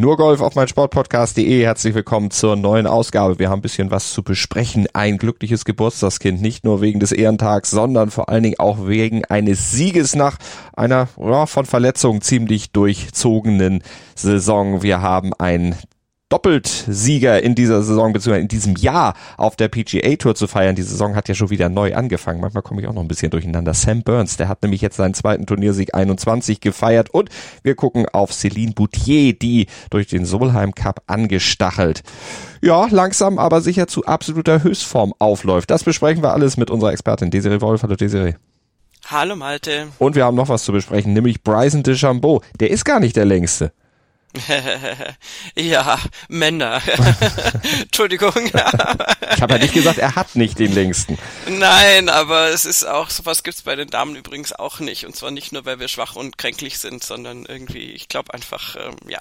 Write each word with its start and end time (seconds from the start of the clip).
nur 0.00 0.16
Golf 0.16 0.40
auf 0.40 0.54
mein 0.54 0.68
Sportpodcast.de. 0.68 1.62
Herzlich 1.62 1.94
willkommen 1.94 2.30
zur 2.30 2.56
neuen 2.56 2.86
Ausgabe. 2.86 3.38
Wir 3.38 3.50
haben 3.50 3.58
ein 3.58 3.62
bisschen 3.62 3.90
was 3.90 4.12
zu 4.12 4.22
besprechen. 4.22 4.86
Ein 4.94 5.18
glückliches 5.18 5.66
Geburtstagskind, 5.66 6.40
nicht 6.40 6.64
nur 6.64 6.80
wegen 6.80 6.98
des 6.98 7.12
Ehrentags, 7.12 7.70
sondern 7.70 8.10
vor 8.10 8.30
allen 8.30 8.42
Dingen 8.42 8.58
auch 8.58 8.86
wegen 8.86 9.26
eines 9.26 9.70
Sieges 9.72 10.14
nach 10.14 10.38
einer 10.72 11.08
ja, 11.18 11.44
von 11.44 11.66
Verletzungen 11.66 12.22
ziemlich 12.22 12.72
durchzogenen 12.72 13.82
Saison. 14.14 14.82
Wir 14.82 15.02
haben 15.02 15.34
ein 15.34 15.76
Doppeltsieger 16.32 17.42
in 17.42 17.54
dieser 17.54 17.82
Saison 17.82 18.14
bzw. 18.14 18.40
in 18.40 18.48
diesem 18.48 18.74
Jahr 18.76 19.12
auf 19.36 19.54
der 19.54 19.68
PGA 19.68 20.16
Tour 20.16 20.34
zu 20.34 20.46
feiern. 20.46 20.74
Die 20.74 20.82
Saison 20.82 21.14
hat 21.14 21.28
ja 21.28 21.34
schon 21.34 21.50
wieder 21.50 21.68
neu 21.68 21.94
angefangen. 21.94 22.40
Manchmal 22.40 22.62
komme 22.62 22.80
ich 22.80 22.88
auch 22.88 22.94
noch 22.94 23.02
ein 23.02 23.08
bisschen 23.08 23.30
durcheinander. 23.30 23.74
Sam 23.74 24.02
Burns, 24.02 24.38
der 24.38 24.48
hat 24.48 24.62
nämlich 24.62 24.80
jetzt 24.80 24.96
seinen 24.96 25.12
zweiten 25.12 25.44
Turniersieg 25.44 25.94
21 25.94 26.62
gefeiert 26.62 27.10
und 27.10 27.28
wir 27.62 27.74
gucken 27.74 28.06
auf 28.10 28.32
Celine 28.32 28.72
Boutier, 28.72 29.34
die 29.34 29.66
durch 29.90 30.06
den 30.06 30.24
Solheim 30.24 30.74
Cup 30.74 31.02
angestachelt. 31.06 32.02
Ja, 32.62 32.86
langsam 32.90 33.38
aber 33.38 33.60
sicher 33.60 33.86
zu 33.86 34.06
absoluter 34.06 34.62
Höchstform 34.62 35.12
aufläuft. 35.18 35.70
Das 35.70 35.84
besprechen 35.84 36.22
wir 36.22 36.32
alles 36.32 36.56
mit 36.56 36.70
unserer 36.70 36.92
Expertin 36.92 37.30
Desiree 37.30 37.60
Wolf. 37.60 37.82
Hallo 37.82 37.94
Desiree. 37.94 38.36
Hallo 39.04 39.36
Malte. 39.36 39.88
Und 39.98 40.14
wir 40.14 40.24
haben 40.24 40.36
noch 40.36 40.48
was 40.48 40.64
zu 40.64 40.72
besprechen, 40.72 41.12
nämlich 41.12 41.42
Bryson 41.42 41.82
DeChambeau. 41.82 42.40
Der 42.58 42.70
ist 42.70 42.86
gar 42.86 43.00
nicht 43.00 43.16
der 43.16 43.26
längste. 43.26 43.72
ja, 45.54 45.98
Männer. 46.28 46.80
Entschuldigung. 47.82 48.32
ich 48.46 49.42
habe 49.42 49.54
ja 49.54 49.58
nicht 49.58 49.74
gesagt, 49.74 49.98
er 49.98 50.16
hat 50.16 50.36
nicht 50.36 50.58
den 50.58 50.72
längsten. 50.72 51.18
Nein, 51.48 52.08
aber 52.08 52.48
es 52.48 52.64
ist 52.64 52.84
auch, 52.84 53.10
sowas 53.10 53.42
gibt's 53.42 53.62
bei 53.62 53.76
den 53.76 53.88
Damen 53.88 54.16
übrigens 54.16 54.52
auch 54.52 54.80
nicht. 54.80 55.04
Und 55.04 55.14
zwar 55.14 55.30
nicht 55.30 55.52
nur, 55.52 55.66
weil 55.66 55.80
wir 55.80 55.88
schwach 55.88 56.16
und 56.16 56.38
kränklich 56.38 56.78
sind, 56.78 57.04
sondern 57.04 57.44
irgendwie, 57.44 57.92
ich 57.92 58.08
glaube 58.08 58.32
einfach, 58.32 58.76
ähm, 58.76 58.96
ja. 59.06 59.18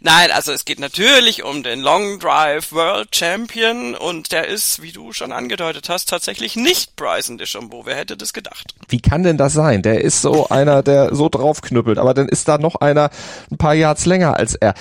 Nein, 0.00 0.30
also 0.30 0.52
es 0.52 0.64
geht 0.64 0.80
natürlich 0.80 1.42
um 1.42 1.62
den 1.62 1.80
Long 1.80 2.18
Drive 2.18 2.72
World 2.72 3.14
Champion 3.14 3.94
und 3.94 4.32
der 4.32 4.48
ist, 4.48 4.80
wie 4.80 4.92
du 4.92 5.12
schon 5.12 5.32
angedeutet 5.32 5.88
hast, 5.90 6.08
tatsächlich 6.08 6.56
nicht 6.56 6.96
Bryson 6.96 7.36
DeChambeau. 7.36 7.84
Wer 7.84 7.96
hätte 7.96 8.16
das 8.16 8.32
gedacht? 8.32 8.74
Wie 8.88 9.00
kann 9.00 9.22
denn 9.22 9.36
das 9.36 9.52
sein? 9.52 9.82
Der 9.82 10.00
ist 10.00 10.22
so 10.22 10.48
einer, 10.48 10.82
der 10.82 11.14
so 11.14 11.28
draufknüppelt, 11.28 11.98
aber 11.98 12.14
dann 12.14 12.28
ist 12.28 12.48
da 12.48 12.56
noch 12.56 12.76
einer 12.76 13.10
ein 13.50 13.58
paar 13.58 13.74
Yards 13.74 14.06
länger 14.06 14.36
als 14.36 14.53
er, 14.56 14.74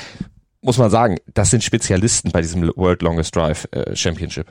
muss 0.62 0.78
man 0.78 0.90
sagen, 0.90 1.18
das 1.34 1.50
sind 1.50 1.64
Spezialisten 1.64 2.32
bei 2.32 2.42
diesem 2.42 2.72
World 2.76 3.02
Longest 3.02 3.36
Drive 3.36 3.68
äh, 3.72 3.96
Championship. 3.96 4.48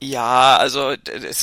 Ja, 0.00 0.56
also 0.56 0.94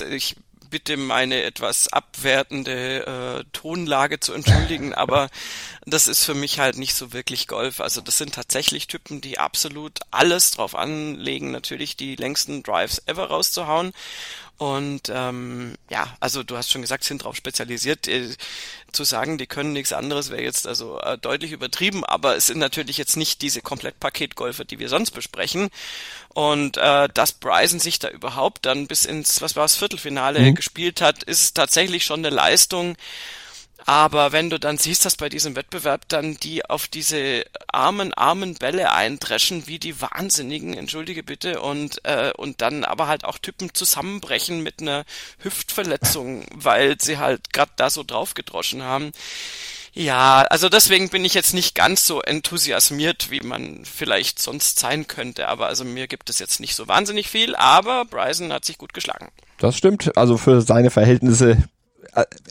ich 0.09 0.35
bitte 0.71 0.97
meine 0.97 1.43
etwas 1.43 1.91
abwertende 1.93 3.41
äh, 3.41 3.43
Tonlage 3.51 4.19
zu 4.19 4.33
entschuldigen, 4.33 4.93
aber 4.95 5.29
das 5.85 6.07
ist 6.07 6.23
für 6.23 6.33
mich 6.33 6.59
halt 6.59 6.77
nicht 6.77 6.95
so 6.95 7.13
wirklich 7.13 7.47
Golf. 7.47 7.79
Also 7.79 8.01
das 8.01 8.17
sind 8.17 8.33
tatsächlich 8.33 8.87
Typen, 8.87 9.21
die 9.21 9.37
absolut 9.37 9.99
alles 10.09 10.51
drauf 10.51 10.73
anlegen, 10.73 11.51
natürlich 11.51 11.97
die 11.97 12.15
längsten 12.15 12.63
Drives 12.63 13.03
ever 13.05 13.25
rauszuhauen. 13.25 13.91
Und 14.61 15.11
ähm, 15.11 15.73
ja, 15.89 16.05
also 16.19 16.43
du 16.43 16.55
hast 16.55 16.69
schon 16.69 16.83
gesagt, 16.83 17.03
sind 17.03 17.23
darauf 17.23 17.35
spezialisiert. 17.35 18.07
Äh, 18.07 18.29
zu 18.91 19.03
sagen, 19.03 19.39
die 19.39 19.47
können 19.47 19.73
nichts 19.73 19.91
anderes, 19.91 20.29
wäre 20.29 20.43
jetzt 20.43 20.67
also 20.67 20.99
äh, 20.99 21.17
deutlich 21.17 21.51
übertrieben, 21.51 22.05
aber 22.05 22.35
es 22.35 22.45
sind 22.45 22.59
natürlich 22.59 22.99
jetzt 22.99 23.17
nicht 23.17 23.41
diese 23.41 23.61
Komplettpaketgolfer, 23.61 24.63
die 24.63 24.77
wir 24.77 24.87
sonst 24.87 25.11
besprechen. 25.11 25.69
Und 26.29 26.77
äh, 26.77 27.09
dass 27.11 27.31
Bryson 27.31 27.79
sich 27.79 27.97
da 27.97 28.09
überhaupt 28.09 28.67
dann 28.67 28.85
bis 28.85 29.05
ins, 29.05 29.41
was 29.41 29.55
war 29.55 29.65
es, 29.65 29.75
Viertelfinale 29.75 30.39
mhm. 30.41 30.53
gespielt 30.53 31.01
hat, 31.01 31.23
ist 31.23 31.55
tatsächlich 31.55 32.05
schon 32.05 32.19
eine 32.19 32.29
Leistung. 32.29 32.97
Aber 33.85 34.31
wenn 34.31 34.49
du 34.49 34.59
dann 34.59 34.77
siehst, 34.77 35.05
dass 35.05 35.15
bei 35.15 35.29
diesem 35.29 35.55
Wettbewerb 35.55 36.07
dann 36.07 36.35
die 36.35 36.65
auf 36.65 36.87
diese 36.87 37.45
armen, 37.67 38.13
armen 38.13 38.55
Bälle 38.55 38.91
eindreschen, 38.91 39.67
wie 39.67 39.79
die 39.79 39.99
Wahnsinnigen, 40.01 40.73
entschuldige 40.73 41.23
bitte, 41.23 41.61
und, 41.61 42.03
äh, 42.05 42.31
und 42.37 42.61
dann 42.61 42.83
aber 42.83 43.07
halt 43.07 43.25
auch 43.25 43.37
Typen 43.37 43.73
zusammenbrechen 43.73 44.61
mit 44.61 44.81
einer 44.81 45.05
Hüftverletzung, 45.39 46.45
weil 46.53 46.99
sie 47.01 47.17
halt 47.17 47.53
gerade 47.53 47.71
da 47.75 47.89
so 47.89 48.03
draufgedroschen 48.03 48.83
haben. 48.83 49.11
Ja, 49.93 50.43
also 50.49 50.69
deswegen 50.69 51.09
bin 51.09 51.25
ich 51.25 51.33
jetzt 51.33 51.53
nicht 51.53 51.75
ganz 51.75 52.05
so 52.05 52.21
enthusiasmiert, 52.21 53.29
wie 53.29 53.41
man 53.41 53.83
vielleicht 53.83 54.39
sonst 54.39 54.79
sein 54.79 55.07
könnte. 55.07 55.49
Aber 55.49 55.67
also 55.67 55.83
mir 55.83 56.07
gibt 56.07 56.29
es 56.29 56.39
jetzt 56.39 56.61
nicht 56.61 56.75
so 56.75 56.87
wahnsinnig 56.87 57.27
viel, 57.27 57.55
aber 57.55 58.05
Bryson 58.05 58.53
hat 58.53 58.63
sich 58.63 58.77
gut 58.77 58.93
geschlagen. 58.93 59.29
Das 59.57 59.77
stimmt. 59.77 60.15
Also 60.15 60.37
für 60.37 60.61
seine 60.61 60.91
Verhältnisse 60.91 61.57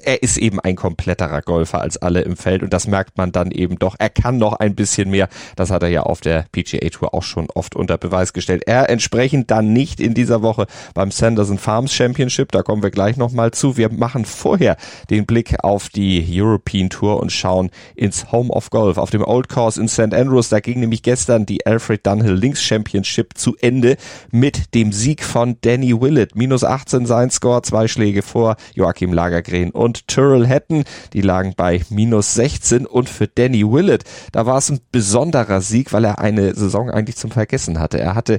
er 0.05 0.23
ist 0.23 0.39
eben 0.39 0.61
ein 0.61 0.77
kompletterer 0.77 1.43
Golfer 1.43 1.81
als 1.81 1.97
alle 1.99 2.23
im 2.23 2.37
Feld 2.37 2.63
und 2.63 2.73
das 2.73 2.87
merkt 2.87 3.19
man 3.19 3.33
dann 3.33 3.51
eben 3.51 3.79
doch. 3.79 3.97
Er 3.99 4.09
kann 4.09 4.39
noch 4.39 4.55
ein 4.55 4.75
bisschen 4.75 5.11
mehr. 5.11 5.29
Das 5.57 5.71
hat 5.71 5.83
er 5.83 5.89
ja 5.89 6.03
auf 6.03 6.21
der 6.21 6.47
PGA 6.53 6.89
Tour 6.89 7.13
auch 7.15 7.23
schon 7.23 7.49
oft 7.55 7.77
unter 7.77 7.99
Beweis 7.99 8.33
gestellt. 8.33 8.63
Er 8.67 8.89
entsprechend 8.89 9.51
dann 9.51 9.73
nicht 9.73 10.01
in 10.01 10.15
dieser 10.15 10.43
Woche 10.43 10.67
beim 10.95 11.11
Sanderson 11.11 11.59
Farms 11.59 11.93
Championship. 11.93 12.53
Da 12.53 12.63
kommen 12.63 12.83
wir 12.83 12.91
gleich 12.91 13.17
nochmal 13.17 13.51
zu. 13.51 13.77
Wir 13.77 13.91
machen 13.93 14.25
vorher 14.25 14.77
den 15.11 15.27
Blick 15.27 15.63
auf 15.63 15.89
die 15.89 16.25
European 16.31 16.89
Tour 16.89 17.21
und 17.21 17.31
schauen 17.31 17.71
ins 17.95 18.33
Home 18.33 18.51
of 18.51 18.71
Golf 18.71 18.97
auf 18.97 19.11
dem 19.11 19.23
Old 19.23 19.49
Course 19.49 19.81
in 19.81 19.89
St. 19.89 20.15
Andrews. 20.15 20.49
Da 20.49 20.61
ging 20.61 20.81
nämlich 20.81 21.03
gestern 21.03 21.45
die 21.45 21.67
Alfred 21.67 22.07
Dunhill 22.07 22.35
Links 22.35 22.63
Championship 22.63 23.37
zu 23.37 23.57
Ende 23.61 23.97
mit 24.31 24.75
dem 24.75 24.93
Sieg 24.93 25.23
von 25.23 25.57
Danny 25.61 26.01
Willett. 26.01 26.35
Minus 26.35 26.65
18 26.65 27.05
sein 27.05 27.31
Score, 27.31 27.63
zwei 27.63 27.89
Schläge 27.89 28.23
vor 28.23 28.57
Joachim 28.75 29.13
Lagergren 29.13 29.40
Askren 29.41 29.71
und 29.71 30.07
Tyrrell 30.07 30.47
Hatton. 30.47 30.85
Die 31.13 31.21
lagen 31.21 31.55
bei 31.57 31.81
minus 31.91 32.35
16 32.35 32.87
und 32.87 33.09
für 33.09 33.27
Danny 33.27 33.65
Willett, 33.65 34.05
da 34.33 34.47
war 34.47 34.59
es 34.59 34.71
ein 34.71 34.81
besonderer 34.93 35.61
Sieg, 35.61 35.93
weil 35.93 36.05
er 36.05 36.19
eine 36.19 36.55
Saison 36.55 36.91
eigentlich 36.91 37.17
zum 37.17 37.31
Vergessen 37.31 37.79
hatte. 37.79 37.99
Er 38.01 38.15
hatte 38.15 38.39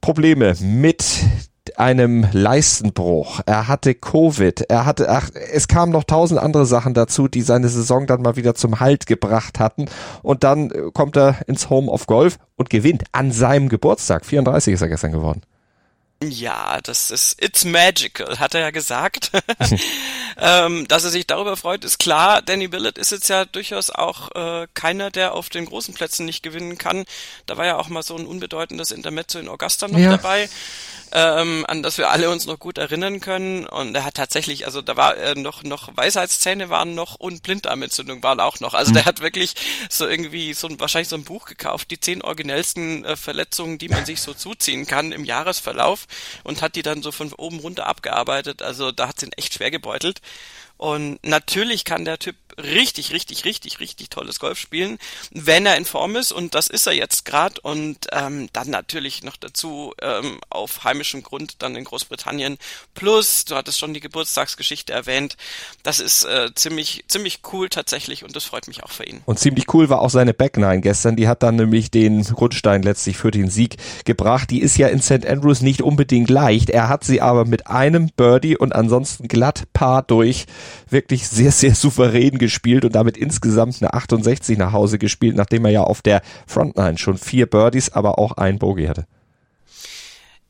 Probleme 0.00 0.54
mit 0.60 1.04
einem 1.76 2.26
Leistenbruch, 2.32 3.40
er 3.44 3.68
hatte 3.68 3.94
Covid, 3.94 4.62
er 4.70 4.86
hatte, 4.86 5.10
ach, 5.10 5.28
es 5.52 5.68
kamen 5.68 5.92
noch 5.92 6.04
tausend 6.04 6.40
andere 6.40 6.64
Sachen 6.64 6.94
dazu, 6.94 7.28
die 7.28 7.42
seine 7.42 7.68
Saison 7.68 8.06
dann 8.06 8.22
mal 8.22 8.36
wieder 8.36 8.54
zum 8.54 8.80
Halt 8.80 9.06
gebracht 9.06 9.58
hatten. 9.58 9.86
Und 10.22 10.44
dann 10.44 10.72
kommt 10.94 11.16
er 11.16 11.36
ins 11.46 11.68
Home 11.68 11.90
of 11.90 12.06
Golf 12.06 12.38
und 12.56 12.70
gewinnt 12.70 13.04
an 13.12 13.32
seinem 13.32 13.68
Geburtstag. 13.68 14.24
34 14.24 14.74
ist 14.74 14.80
er 14.80 14.88
gestern 14.88 15.12
geworden. 15.12 15.42
Ja, 16.22 16.80
das 16.82 17.12
ist 17.12 17.40
It's 17.40 17.64
Magical, 17.64 18.40
hat 18.40 18.52
er 18.54 18.60
ja 18.60 18.70
gesagt. 18.70 19.30
ähm, 20.36 20.88
dass 20.88 21.04
er 21.04 21.10
sich 21.10 21.28
darüber 21.28 21.56
freut, 21.56 21.84
ist 21.84 22.00
klar. 22.00 22.42
Danny 22.42 22.72
Willett 22.72 22.98
ist 22.98 23.12
jetzt 23.12 23.28
ja 23.28 23.44
durchaus 23.44 23.90
auch 23.90 24.34
äh, 24.34 24.66
keiner, 24.74 25.12
der 25.12 25.34
auf 25.34 25.48
den 25.48 25.66
großen 25.66 25.94
Plätzen 25.94 26.26
nicht 26.26 26.42
gewinnen 26.42 26.76
kann. 26.76 27.04
Da 27.46 27.56
war 27.56 27.66
ja 27.66 27.76
auch 27.76 27.88
mal 27.88 28.02
so 28.02 28.16
ein 28.16 28.26
unbedeutendes 28.26 28.90
Intermezzo 28.90 29.38
in 29.38 29.48
Augusta 29.48 29.86
noch 29.86 29.98
ja. 29.98 30.10
dabei 30.10 30.48
ähm, 31.12 31.64
an 31.68 31.82
das 31.82 31.98
wir 31.98 32.10
alle 32.10 32.30
uns 32.30 32.46
noch 32.46 32.58
gut 32.58 32.78
erinnern 32.78 33.20
können. 33.20 33.66
Und 33.66 33.94
er 33.94 34.04
hat 34.04 34.14
tatsächlich, 34.14 34.66
also 34.66 34.82
da 34.82 34.96
war 34.96 35.16
äh, 35.16 35.34
noch, 35.34 35.62
noch 35.62 35.96
Weisheitszähne 35.96 36.68
waren 36.68 36.94
noch 36.94 37.14
und 37.16 37.42
Blinddarmentzündung 37.42 38.22
waren 38.22 38.40
auch 38.40 38.60
noch. 38.60 38.74
Also 38.74 38.90
mhm. 38.90 38.94
der 38.94 39.04
hat 39.06 39.20
wirklich 39.20 39.54
so 39.88 40.06
irgendwie 40.06 40.54
so 40.54 40.68
ein, 40.68 40.80
wahrscheinlich 40.80 41.08
so 41.08 41.16
ein 41.16 41.24
Buch 41.24 41.46
gekauft, 41.46 41.90
die 41.90 42.00
zehn 42.00 42.22
originellsten 42.22 43.04
äh, 43.04 43.16
Verletzungen, 43.16 43.78
die 43.78 43.88
man 43.88 44.04
sich 44.04 44.20
so 44.20 44.34
zuziehen 44.34 44.86
kann 44.86 45.12
im 45.12 45.24
Jahresverlauf 45.24 46.06
und 46.44 46.62
hat 46.62 46.76
die 46.76 46.82
dann 46.82 47.02
so 47.02 47.12
von 47.12 47.32
oben 47.32 47.58
runter 47.60 47.86
abgearbeitet. 47.86 48.62
Also 48.62 48.92
da 48.92 49.08
hat 49.08 49.20
sie 49.20 49.26
ihn 49.26 49.32
echt 49.36 49.54
schwer 49.54 49.70
gebeutelt. 49.70 50.20
Und 50.78 51.18
natürlich 51.22 51.84
kann 51.84 52.04
der 52.04 52.18
Typ 52.18 52.36
richtig, 52.58 53.12
richtig, 53.12 53.44
richtig, 53.44 53.80
richtig 53.80 54.10
tolles 54.10 54.40
Golf 54.40 54.58
spielen, 54.58 54.98
wenn 55.30 55.66
er 55.66 55.76
in 55.76 55.84
Form 55.84 56.16
ist 56.16 56.32
und 56.32 56.54
das 56.54 56.68
ist 56.68 56.86
er 56.86 56.92
jetzt 56.92 57.24
gerade 57.24 57.60
und 57.62 58.08
ähm, 58.12 58.48
dann 58.52 58.70
natürlich 58.70 59.22
noch 59.22 59.36
dazu 59.36 59.94
ähm, 60.02 60.38
auf 60.50 60.84
heimischem 60.84 61.22
Grund 61.22 61.62
dann 61.62 61.76
in 61.76 61.84
Großbritannien. 61.84 62.58
Plus, 62.94 63.44
du 63.44 63.54
hattest 63.54 63.78
schon 63.78 63.94
die 63.94 64.00
Geburtstagsgeschichte 64.00 64.92
erwähnt, 64.92 65.36
das 65.82 66.00
ist 66.00 66.24
äh, 66.24 66.50
ziemlich, 66.54 67.04
ziemlich 67.08 67.40
cool 67.52 67.68
tatsächlich 67.68 68.24
und 68.24 68.34
das 68.34 68.44
freut 68.44 68.68
mich 68.68 68.82
auch 68.82 68.90
für 68.90 69.04
ihn. 69.04 69.22
Und 69.24 69.38
ziemlich 69.38 69.72
cool 69.72 69.88
war 69.88 70.00
auch 70.00 70.10
seine 70.10 70.34
Backnine 70.34 70.80
gestern, 70.80 71.16
die 71.16 71.28
hat 71.28 71.42
dann 71.42 71.56
nämlich 71.56 71.90
den 71.90 72.22
Grundstein 72.22 72.82
letztlich 72.82 73.16
für 73.16 73.30
den 73.30 73.50
Sieg 73.50 73.76
gebracht. 74.04 74.50
Die 74.50 74.60
ist 74.60 74.76
ja 74.76 74.88
in 74.88 75.00
St. 75.00 75.26
Andrews 75.26 75.60
nicht 75.60 75.82
unbedingt 75.82 76.30
leicht, 76.30 76.70
er 76.70 76.88
hat 76.88 77.04
sie 77.04 77.20
aber 77.20 77.44
mit 77.44 77.66
einem 77.66 78.10
Birdie 78.16 78.56
und 78.56 78.74
ansonsten 78.74 79.28
glatt 79.28 79.64
Paar 79.72 80.02
durch 80.02 80.46
wirklich 80.90 81.28
sehr, 81.28 81.52
sehr 81.52 81.74
souverän 81.74 82.38
gespielt 82.38 82.84
und 82.84 82.94
damit 82.94 83.16
insgesamt 83.16 83.80
eine 83.80 83.94
68 83.94 84.58
nach 84.58 84.72
Hause 84.72 84.98
gespielt, 84.98 85.36
nachdem 85.36 85.64
er 85.64 85.70
ja 85.70 85.82
auf 85.82 86.02
der 86.02 86.22
Frontline 86.46 86.98
schon 86.98 87.18
vier 87.18 87.46
Birdies, 87.46 87.90
aber 87.90 88.18
auch 88.18 88.32
ein 88.32 88.58
Bogey 88.58 88.86
hatte. 88.86 89.06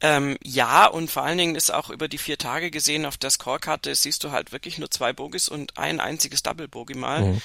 Ähm, 0.00 0.36
ja, 0.44 0.86
und 0.86 1.10
vor 1.10 1.24
allen 1.24 1.38
Dingen 1.38 1.56
ist 1.56 1.74
auch 1.74 1.90
über 1.90 2.06
die 2.06 2.18
vier 2.18 2.38
Tage 2.38 2.70
gesehen 2.70 3.04
auf 3.04 3.16
der 3.16 3.30
Scorekarte 3.30 3.94
siehst 3.94 4.22
du 4.22 4.30
halt 4.30 4.52
wirklich 4.52 4.78
nur 4.78 4.90
zwei 4.90 5.12
Bogies 5.12 5.48
und 5.48 5.76
ein 5.76 5.98
einziges 5.98 6.42
Double 6.44 6.68
Bogey 6.68 6.96
mal. 6.96 7.22
Mhm. 7.22 7.42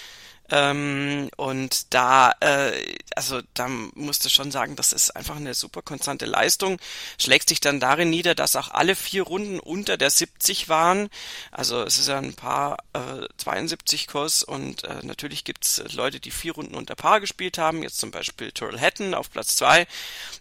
Ähm, 0.50 1.30
und 1.38 1.94
da, 1.94 2.34
äh, 2.42 2.74
also 3.16 3.42
da 3.54 3.68
musst 3.68 4.26
du 4.26 4.30
schon 4.30 4.52
sagen, 4.52 4.76
das 4.76 4.92
ist 4.94 5.16
einfach 5.16 5.38
eine 5.38 5.54
super 5.54 5.82
konstante 5.82 6.26
Leistung. 6.26 6.80
Schlägt 7.18 7.50
sich 7.50 7.62
dann 7.62 7.80
darin 7.80 8.10
nieder, 8.10 8.36
dass 8.36 8.56
auch 8.56 8.70
alle 8.72 8.96
vier 8.96 9.24
Runden 9.24 9.60
unter 9.60 9.98
der 9.98 10.10
70 10.10 10.70
waren. 10.70 11.10
Also 11.52 11.82
es 11.84 11.98
ist 11.98 12.08
ja 12.08 12.18
ein 12.18 12.34
paar 12.34 12.78
äh, 12.94 13.28
72 13.38 14.08
Kurs 14.08 14.44
und 14.44 14.84
äh, 14.84 15.00
natürlich 15.04 15.44
gibt's 15.44 15.82
Leute, 15.94 16.20
die 16.20 16.32
vier 16.32 16.54
Runden 16.54 16.76
unter 16.76 16.96
Paar 16.96 17.22
gespielt 17.22 17.58
haben. 17.58 17.82
Jetzt 17.82 18.00
zum 18.00 18.12
Beispiel 18.12 18.52
Turl 18.52 18.80
Hatton 18.80 19.14
auf 19.14 19.32
Platz 19.32 19.56
zwei. 19.56 19.88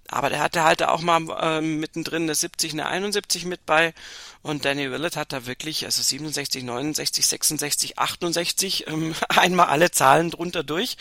Aber 0.09 0.31
der 0.31 0.41
hatte 0.41 0.65
halt 0.65 0.83
auch 0.83 1.01
mal 1.01 1.23
äh, 1.41 1.61
mittendrin 1.61 2.25
eine 2.25 2.35
70, 2.35 2.73
eine 2.73 2.87
71 2.87 3.45
mit 3.45 3.65
bei. 3.67 3.95
Und 4.43 4.65
Danny 4.65 4.91
Willett 4.91 5.17
hat 5.17 5.33
da 5.33 5.47
wirklich, 5.47 5.85
also 5.85 6.03
67, 6.03 6.65
69, 6.65 7.27
66, 7.27 7.99
68, 7.99 8.87
ähm, 8.89 9.15
einmal 9.29 9.67
alle 9.67 9.91
Zahlen 9.93 10.31
drunter 10.31 10.65
durch. 10.65 10.97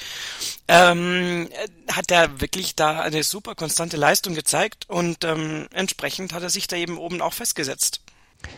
Ähm, 0.68 1.50
hat 1.92 2.12
er 2.12 2.40
wirklich 2.40 2.76
da 2.76 3.02
eine 3.02 3.24
super 3.24 3.56
konstante 3.56 3.98
Leistung 3.98 4.36
gezeigt 4.36 4.90
und 4.90 5.24
ähm, 5.24 5.68
entsprechend 5.74 6.34
hat 6.34 6.44
er 6.44 6.50
sich 6.50 6.68
da 6.68 6.76
eben 6.76 6.98
oben 6.98 7.22
auch 7.22 7.34
festgesetzt. 7.34 8.02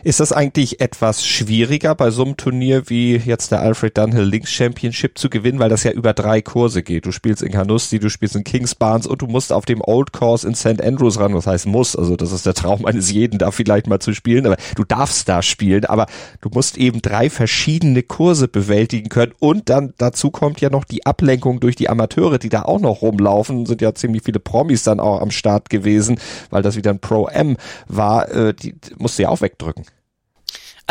Ist 0.04 0.20
das 0.20 0.34
eigentlich 0.34 0.82
etwas 0.82 1.26
schwieriger 1.26 1.96
bei 1.96 2.12
so 2.12 2.24
einem 2.24 2.36
Turnier 2.36 2.90
wie 2.90 3.16
jetzt 3.16 3.52
der 3.52 3.62
Alfred 3.62 3.98
Dunhill 3.98 4.26
Links 4.26 4.52
Championship 4.52 5.18
zu 5.18 5.30
gewinnen, 5.30 5.60
weil 5.60 5.70
das 5.70 5.84
ja 5.84 5.92
über 5.92 6.14
drei 6.14 6.42
Kurse 6.42 6.84
geht? 6.84 7.06
Du 7.06 7.12
spielst 7.12 7.42
in 7.42 7.52
Carnoustie, 7.52 8.00
du 8.00 8.10
spielst 8.10 8.36
in 8.36 8.44
Kings 8.44 8.76
Barnes 8.76 9.08
und 9.08 9.22
du 9.22 9.28
musst 9.28 9.54
auf 9.54 9.66
dem 9.66 9.82
Old 9.82 10.12
Course 10.12 10.46
in 10.48 10.56
St. 10.56 10.82
Andrews 10.82 11.20
ran. 11.20 11.34
Was 11.34 11.48
heißt 11.48 11.68
muss? 11.68 11.96
Also 11.96 12.16
das 12.18 12.32
ist 12.32 12.46
der 12.46 12.54
Traum 12.54 12.86
eines 12.86 13.12
jeden, 13.12 13.40
da 13.40 13.52
vielleicht 13.52 13.88
mal 13.88 14.00
zu 14.00 14.14
spielen. 14.14 14.46
Aber 14.46 14.58
du 14.76 14.84
darfst 14.84 15.30
da 15.30 15.42
spielen, 15.42 15.86
aber 15.86 16.08
du 16.42 16.50
musst 16.50 16.78
eben 16.78 17.02
drei 17.02 17.30
verschiedene 17.30 18.04
Kurse 18.04 18.48
bewältigen 18.48 19.10
können 19.10 19.34
und 19.40 19.70
dann 19.70 19.94
dazu 19.98 20.32
kommt 20.32 20.62
ja 20.62 20.70
noch 20.70 20.84
die 20.84 21.06
Ablenkung 21.06 21.60
durch 21.60 21.76
die 21.76 21.90
Amateure, 21.90 22.40
die 22.40 22.50
da 22.50 22.64
auch 22.64 22.80
noch 22.80 23.02
rumlaufen. 23.02 23.66
Sind 23.66 23.82
ja 23.82 23.96
ziemlich 23.96 24.24
viele 24.24 24.40
Promis 24.40 24.84
dann 24.84 25.00
auch 25.00 25.22
am 25.22 25.32
Start 25.32 25.70
gewesen, 25.70 26.20
weil 26.50 26.62
das 26.62 26.76
wieder 26.76 26.92
ein 26.92 27.00
Pro 27.00 27.28
M 27.28 27.58
war. 27.88 28.30
Äh, 28.32 28.54
die 28.54 28.76
musst 28.98 29.18
du 29.18 29.24
ja 29.24 29.30
auch 29.30 29.42
wegdrücken. 29.42 29.73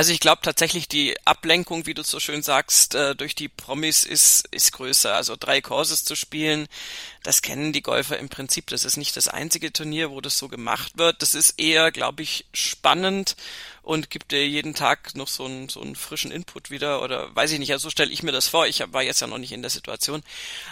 Also 0.02 0.12
ich 0.12 0.18
glaube 0.18 0.42
tatsächlich, 0.42 0.88
die 0.88 1.14
Ablenkung, 1.24 1.86
wie 1.86 1.94
du 1.94 2.02
so 2.02 2.18
schön 2.18 2.42
sagst, 2.42 2.96
äh, 2.96 3.14
durch 3.14 3.36
die 3.36 3.48
Promis 3.48 4.02
ist, 4.02 4.48
ist 4.50 4.72
größer. 4.72 5.14
Also 5.14 5.36
drei 5.38 5.60
Courses 5.60 6.04
zu 6.04 6.16
spielen, 6.16 6.66
das 7.22 7.40
kennen 7.40 7.72
die 7.72 7.82
Golfer 7.82 8.18
im 8.18 8.28
Prinzip. 8.28 8.66
Das 8.66 8.84
ist 8.84 8.96
nicht 8.96 9.16
das 9.16 9.28
einzige 9.28 9.72
Turnier, 9.72 10.10
wo 10.10 10.20
das 10.20 10.38
so 10.38 10.48
gemacht 10.48 10.98
wird. 10.98 11.22
Das 11.22 11.36
ist 11.36 11.56
eher, 11.56 11.92
glaube 11.92 12.24
ich, 12.24 12.46
spannend 12.52 13.36
und 13.82 14.10
gibt 14.10 14.30
dir 14.30 14.46
jeden 14.46 14.74
Tag 14.74 15.16
noch 15.16 15.26
so 15.26 15.44
einen, 15.44 15.68
so 15.68 15.80
einen 15.80 15.96
frischen 15.96 16.30
Input 16.30 16.70
wieder 16.70 17.02
oder 17.02 17.34
weiß 17.34 17.50
ich 17.50 17.58
nicht, 17.58 17.72
also 17.72 17.84
so 17.84 17.90
stelle 17.90 18.12
ich 18.12 18.22
mir 18.22 18.30
das 18.30 18.48
vor. 18.48 18.66
Ich 18.66 18.82
war 18.92 19.02
jetzt 19.02 19.20
ja 19.20 19.26
noch 19.26 19.38
nicht 19.38 19.52
in 19.52 19.62
der 19.62 19.70
Situation, 19.70 20.22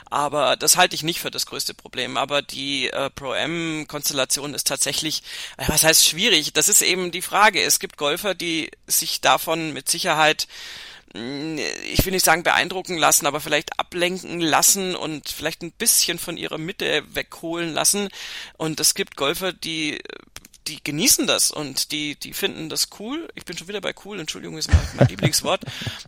aber 0.08 0.56
das 0.56 0.76
halte 0.76 0.94
ich 0.94 1.02
nicht 1.02 1.20
für 1.20 1.30
das 1.30 1.46
größte 1.46 1.74
Problem. 1.74 2.16
Aber 2.16 2.40
die 2.40 2.88
äh, 2.88 3.10
Pro-M-Konstellation 3.10 4.54
ist 4.54 4.68
tatsächlich, 4.68 5.22
äh, 5.56 5.64
was 5.66 5.82
heißt 5.82 6.06
schwierig? 6.06 6.52
Das 6.52 6.68
ist 6.68 6.82
eben 6.82 7.10
die 7.10 7.22
Frage. 7.22 7.60
Es 7.62 7.80
gibt 7.80 7.96
Golfer, 7.96 8.34
die 8.34 8.70
sich 8.86 9.20
davon 9.20 9.72
mit 9.72 9.88
Sicherheit 9.88 10.46
mm, 11.12 11.58
ich 11.92 12.04
will 12.04 12.12
nicht 12.12 12.24
sagen 12.24 12.44
beeindrucken 12.44 12.96
lassen, 12.96 13.26
aber 13.26 13.40
vielleicht 13.40 13.78
ablenken 13.80 14.40
lassen 14.40 14.94
und 14.94 15.28
vielleicht 15.28 15.62
ein 15.62 15.72
bisschen 15.72 16.20
von 16.20 16.36
ihrer 16.36 16.58
Mitte 16.58 17.02
wegholen 17.12 17.74
lassen. 17.74 18.08
Und 18.56 18.78
es 18.78 18.94
gibt 18.94 19.16
Golfer, 19.16 19.52
die 19.52 20.00
die 20.70 20.82
genießen 20.82 21.26
das 21.26 21.50
und 21.50 21.90
die, 21.90 22.14
die 22.14 22.32
finden 22.32 22.68
das 22.68 22.88
cool. 22.98 23.28
Ich 23.34 23.44
bin 23.44 23.58
schon 23.58 23.66
wieder 23.66 23.80
bei 23.80 23.92
cool, 24.04 24.20
Entschuldigung, 24.20 24.56
ist 24.56 24.70
mein, 24.70 24.88
mein 24.96 25.08
Lieblingswort. 25.08 25.62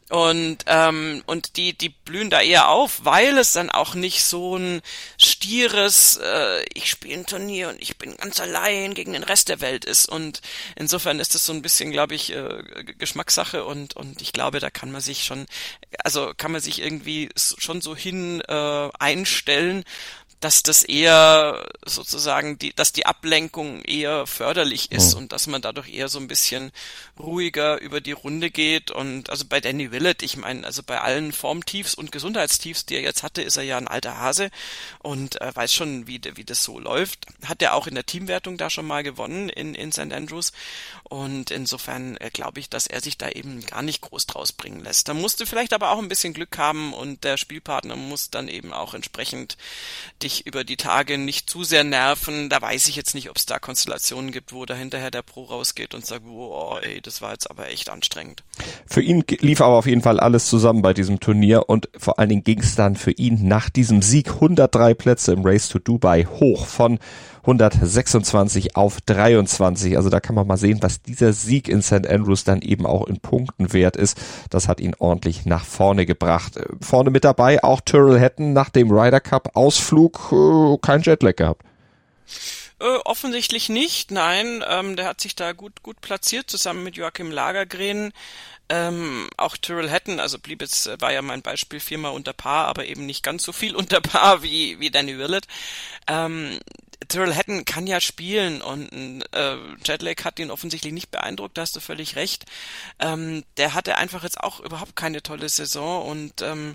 Und, 0.08 0.58
ähm, 0.66 1.22
und 1.26 1.56
die, 1.56 1.76
die 1.76 1.88
blühen 1.88 2.30
da 2.30 2.40
eher 2.40 2.68
auf, 2.68 3.04
weil 3.04 3.36
es 3.38 3.52
dann 3.52 3.70
auch 3.70 3.94
nicht 3.94 4.24
so 4.24 4.56
ein 4.56 4.80
stieres, 5.18 6.18
äh, 6.22 6.64
ich 6.74 6.88
spiele 6.88 7.18
ein 7.18 7.26
Turnier 7.26 7.70
und 7.70 7.82
ich 7.82 7.98
bin 7.98 8.16
ganz 8.16 8.40
allein 8.40 8.94
gegen 8.94 9.12
den 9.12 9.24
Rest 9.24 9.48
der 9.48 9.60
Welt 9.60 9.84
ist. 9.84 10.08
Und 10.08 10.40
insofern 10.76 11.18
ist 11.18 11.34
das 11.34 11.44
so 11.44 11.52
ein 11.52 11.62
bisschen, 11.62 11.90
glaube 11.90 12.14
ich, 12.14 12.32
äh, 12.32 12.62
Geschmackssache 12.98 13.64
und, 13.64 13.96
und 13.96 14.22
ich 14.22 14.32
glaube, 14.32 14.60
da 14.60 14.70
kann 14.70 14.92
man 14.92 15.00
sich 15.00 15.24
schon, 15.24 15.46
also 16.04 16.32
kann 16.36 16.52
man 16.52 16.60
sich 16.60 16.80
irgendwie 16.80 17.30
schon 17.34 17.80
so 17.80 17.96
hin 17.96 18.40
äh, 18.46 18.88
einstellen 18.98 19.84
dass 20.42 20.64
das 20.64 20.82
eher 20.82 21.68
sozusagen 21.86 22.58
die, 22.58 22.74
dass 22.74 22.92
die 22.92 23.06
Ablenkung 23.06 23.80
eher 23.82 24.26
förderlich 24.26 24.90
ist 24.90 25.14
oh. 25.14 25.18
und 25.18 25.30
dass 25.30 25.46
man 25.46 25.62
dadurch 25.62 25.88
eher 25.88 26.08
so 26.08 26.18
ein 26.18 26.26
bisschen 26.26 26.72
ruhiger 27.18 27.80
über 27.80 28.00
die 28.00 28.12
Runde 28.12 28.50
geht 28.50 28.90
und 28.90 29.30
also 29.30 29.44
bei 29.48 29.60
Danny 29.60 29.92
Willett, 29.92 30.24
ich 30.24 30.36
meine, 30.36 30.66
also 30.66 30.82
bei 30.82 31.00
allen 31.00 31.32
Formtiefs 31.32 31.94
und 31.94 32.10
Gesundheitstiefs, 32.10 32.86
die 32.86 32.96
er 32.96 33.02
jetzt 33.02 33.22
hatte, 33.22 33.40
ist 33.40 33.56
er 33.56 33.62
ja 33.62 33.76
ein 33.76 33.86
alter 33.86 34.18
Hase 34.18 34.50
und 34.98 35.40
äh, 35.40 35.54
weiß 35.54 35.72
schon, 35.72 36.08
wie, 36.08 36.20
wie 36.34 36.44
das 36.44 36.64
so 36.64 36.80
läuft. 36.80 37.26
Hat 37.44 37.62
er 37.62 37.74
auch 37.74 37.86
in 37.86 37.94
der 37.94 38.06
Teamwertung 38.06 38.56
da 38.56 38.68
schon 38.68 38.86
mal 38.86 39.04
gewonnen 39.04 39.48
in, 39.48 39.76
in 39.76 39.92
St. 39.92 40.12
Andrews 40.12 40.52
und 41.04 41.52
insofern 41.52 42.16
äh, 42.16 42.30
glaube 42.32 42.58
ich, 42.58 42.68
dass 42.68 42.88
er 42.88 43.00
sich 43.00 43.16
da 43.16 43.28
eben 43.28 43.64
gar 43.64 43.82
nicht 43.82 44.00
groß 44.00 44.26
draus 44.26 44.50
bringen 44.50 44.82
lässt. 44.82 45.06
Da 45.06 45.14
musst 45.14 45.40
du 45.40 45.46
vielleicht 45.46 45.72
aber 45.72 45.92
auch 45.92 45.98
ein 45.98 46.08
bisschen 46.08 46.34
Glück 46.34 46.58
haben 46.58 46.92
und 46.94 47.22
der 47.22 47.36
Spielpartner 47.36 47.94
muss 47.94 48.30
dann 48.30 48.48
eben 48.48 48.72
auch 48.72 48.94
entsprechend 48.94 49.56
dich 50.20 50.31
dich 50.32 50.46
über 50.46 50.64
die 50.64 50.76
Tage 50.76 51.18
nicht 51.18 51.48
zu 51.48 51.64
sehr 51.64 51.84
nerven. 51.84 52.48
Da 52.48 52.60
weiß 52.60 52.88
ich 52.88 52.96
jetzt 52.96 53.14
nicht, 53.14 53.30
ob 53.30 53.36
es 53.36 53.46
da 53.46 53.58
Konstellationen 53.58 54.32
gibt, 54.32 54.52
wo 54.52 54.64
da 54.64 54.74
hinterher 54.74 55.10
der 55.10 55.22
Pro 55.22 55.44
rausgeht 55.44 55.94
und 55.94 56.06
sagt, 56.06 56.24
oh, 56.26 56.76
ey, 56.80 57.00
das 57.00 57.22
war 57.22 57.32
jetzt 57.32 57.50
aber 57.50 57.68
echt 57.68 57.90
anstrengend. 57.90 58.42
Für 58.86 59.02
ihn 59.02 59.24
lief 59.40 59.60
aber 59.60 59.76
auf 59.76 59.86
jeden 59.86 60.02
Fall 60.02 60.20
alles 60.20 60.46
zusammen 60.46 60.82
bei 60.82 60.94
diesem 60.94 61.20
Turnier 61.20 61.68
und 61.68 61.88
vor 61.96 62.18
allen 62.18 62.30
Dingen 62.30 62.44
ging 62.44 62.60
es 62.60 62.74
dann 62.74 62.96
für 62.96 63.12
ihn 63.12 63.46
nach 63.46 63.70
diesem 63.70 64.02
Sieg 64.02 64.28
103 64.28 64.94
Plätze 64.94 65.32
im 65.32 65.44
Race 65.44 65.68
to 65.68 65.78
Dubai 65.78 66.24
hoch 66.24 66.66
von 66.66 66.98
126 67.42 68.76
auf 68.76 69.00
23. 69.00 69.96
Also 69.96 70.10
da 70.10 70.20
kann 70.20 70.34
man 70.34 70.46
mal 70.46 70.56
sehen, 70.56 70.78
was 70.82 71.02
dieser 71.02 71.32
Sieg 71.32 71.68
in 71.68 71.82
St. 71.82 72.06
Andrews 72.06 72.44
dann 72.44 72.62
eben 72.62 72.86
auch 72.86 73.06
in 73.06 73.20
Punkten 73.20 73.72
wert 73.72 73.96
ist. 73.96 74.18
Das 74.50 74.68
hat 74.68 74.80
ihn 74.80 74.94
ordentlich 74.98 75.44
nach 75.44 75.64
vorne 75.64 76.06
gebracht. 76.06 76.58
Vorne 76.80 77.10
mit 77.10 77.24
dabei 77.24 77.62
auch 77.62 77.80
Tyrrell 77.80 78.20
Hatton 78.20 78.52
nach 78.52 78.70
dem 78.70 78.90
Ryder 78.90 79.20
Cup 79.20 79.50
Ausflug 79.54 80.32
äh, 80.32 80.78
kein 80.80 81.02
Jetlag 81.02 81.36
gehabt. 81.36 81.62
Äh, 82.82 82.98
offensichtlich 83.04 83.68
nicht, 83.68 84.10
nein. 84.10 84.64
Ähm, 84.68 84.96
der 84.96 85.06
hat 85.06 85.20
sich 85.20 85.36
da 85.36 85.52
gut 85.52 85.82
gut 85.82 86.00
platziert 86.00 86.50
zusammen 86.50 86.82
mit 86.82 86.96
Joachim 86.96 87.30
Lagergren. 87.30 88.12
Ähm, 88.68 89.28
auch 89.36 89.56
Tyrrell 89.56 89.90
Hatton, 89.90 90.18
also 90.18 90.38
blieb 90.38 90.62
jetzt, 90.62 90.86
äh, 90.86 91.00
war 91.00 91.12
ja 91.12 91.22
mein 91.22 91.42
Beispiel 91.42 91.78
viermal 91.78 92.12
unter 92.12 92.32
Paar, 92.32 92.66
aber 92.66 92.86
eben 92.86 93.04
nicht 93.06 93.22
ganz 93.22 93.42
so 93.44 93.52
viel 93.52 93.76
unter 93.76 94.00
Paar 94.00 94.42
wie, 94.42 94.80
wie 94.80 94.90
Danny 94.90 95.18
Willett. 95.18 95.46
Ähm, 96.08 96.58
Tyrrell 97.12 97.34
Hatton 97.34 97.66
kann 97.66 97.86
ja 97.86 98.00
spielen 98.00 98.62
und 98.62 99.22
äh, 99.32 99.56
Jetlag 99.84 100.24
hat 100.24 100.38
ihn 100.38 100.50
offensichtlich 100.50 100.94
nicht 100.94 101.10
beeindruckt, 101.10 101.58
da 101.58 101.62
hast 101.62 101.76
du 101.76 101.80
völlig 101.80 102.16
recht. 102.16 102.46
Ähm, 102.98 103.44
der 103.58 103.74
hatte 103.74 103.98
einfach 103.98 104.22
jetzt 104.22 104.40
auch 104.40 104.60
überhaupt 104.60 104.96
keine 104.96 105.22
tolle 105.22 105.50
Saison 105.50 106.08
und 106.08 106.40
ähm, 106.40 106.74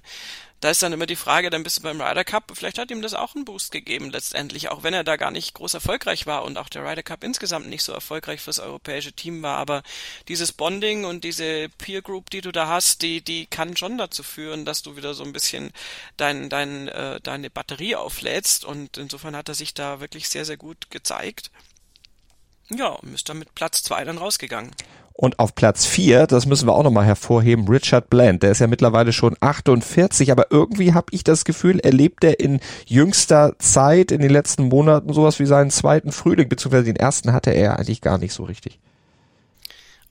da 0.59 0.71
ist 0.71 0.81
dann 0.81 0.93
immer 0.93 1.05
die 1.05 1.15
Frage, 1.15 1.49
dann 1.49 1.63
bist 1.63 1.77
du 1.77 1.81
beim 1.83 2.01
Ryder 2.01 2.23
Cup, 2.23 2.51
vielleicht 2.55 2.77
hat 2.79 2.89
ihm 2.89 3.01
das 3.01 3.13
auch 3.13 3.35
einen 3.35 3.45
Boost 3.45 3.71
gegeben 3.71 4.09
letztendlich, 4.09 4.69
auch 4.69 4.83
wenn 4.83 4.93
er 4.93 5.03
da 5.03 5.15
gar 5.15 5.31
nicht 5.31 5.53
groß 5.53 5.75
erfolgreich 5.75 6.25
war 6.25 6.43
und 6.43 6.57
auch 6.57 6.69
der 6.69 6.83
Ryder 6.83 7.03
Cup 7.03 7.23
insgesamt 7.23 7.67
nicht 7.67 7.83
so 7.83 7.93
erfolgreich 7.93 8.41
fürs 8.41 8.59
europäische 8.59 9.13
Team 9.13 9.43
war, 9.43 9.57
aber 9.57 9.83
dieses 10.27 10.51
Bonding 10.51 11.05
und 11.05 11.23
diese 11.23 11.69
Peer 11.77 12.01
Group, 12.01 12.29
die 12.31 12.41
du 12.41 12.51
da 12.51 12.67
hast, 12.67 13.01
die 13.01 13.21
die 13.21 13.45
kann 13.45 13.77
schon 13.77 13.97
dazu 13.97 14.23
führen, 14.23 14.65
dass 14.65 14.81
du 14.81 14.95
wieder 14.95 15.13
so 15.13 15.23
ein 15.23 15.33
bisschen 15.33 15.71
dein, 16.17 16.49
dein, 16.49 16.87
äh, 16.87 17.19
deine 17.21 17.49
Batterie 17.49 17.95
auflädst 17.95 18.65
und 18.65 18.97
insofern 18.97 19.35
hat 19.35 19.49
er 19.49 19.55
sich 19.55 19.73
da 19.73 19.99
wirklich 19.99 20.29
sehr, 20.29 20.45
sehr 20.45 20.57
gut 20.57 20.89
gezeigt. 20.89 21.51
Ja, 22.69 22.87
und 22.87 23.13
ist 23.13 23.29
dann 23.29 23.39
mit 23.39 23.55
Platz 23.55 23.83
zwei 23.83 24.03
dann 24.03 24.17
rausgegangen. 24.17 24.71
Und 25.19 25.39
auf 25.39 25.55
Platz 25.55 25.87
vier, 25.87 26.27
das 26.27 26.45
müssen 26.45 26.67
wir 26.67 26.75
auch 26.75 26.83
nochmal 26.83 27.05
hervorheben, 27.05 27.67
Richard 27.67 28.07
Bland. 28.11 28.43
Der 28.43 28.51
ist 28.51 28.59
ja 28.59 28.67
mittlerweile 28.67 29.11
schon 29.11 29.35
48, 29.39 30.31
aber 30.31 30.51
irgendwie 30.51 30.93
habe 30.93 31.07
ich 31.09 31.23
das 31.23 31.43
Gefühl, 31.43 31.79
erlebt 31.79 32.23
er 32.23 32.39
in 32.39 32.59
jüngster 32.85 33.55
Zeit, 33.57 34.11
in 34.11 34.21
den 34.21 34.29
letzten 34.29 34.65
Monaten 34.65 35.11
sowas 35.13 35.39
wie 35.39 35.47
seinen 35.47 35.71
zweiten 35.71 36.11
Frühling, 36.11 36.49
beziehungsweise 36.49 36.83
den 36.83 36.97
ersten 36.97 37.33
hatte 37.33 37.49
er 37.49 37.79
eigentlich 37.79 38.01
gar 38.01 38.19
nicht 38.19 38.31
so 38.31 38.43
richtig. 38.43 38.77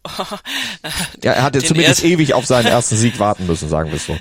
ja, 1.22 1.32
er 1.32 1.42
hatte 1.42 1.62
zumindest 1.62 2.04
ewig 2.04 2.34
auf 2.34 2.46
seinen 2.46 2.66
ersten 2.66 2.96
Sieg 2.96 3.18
warten 3.18 3.46
müssen, 3.46 3.68
sagen 3.68 3.90
wir 3.90 3.96
es 3.96 4.06
so. 4.06 4.18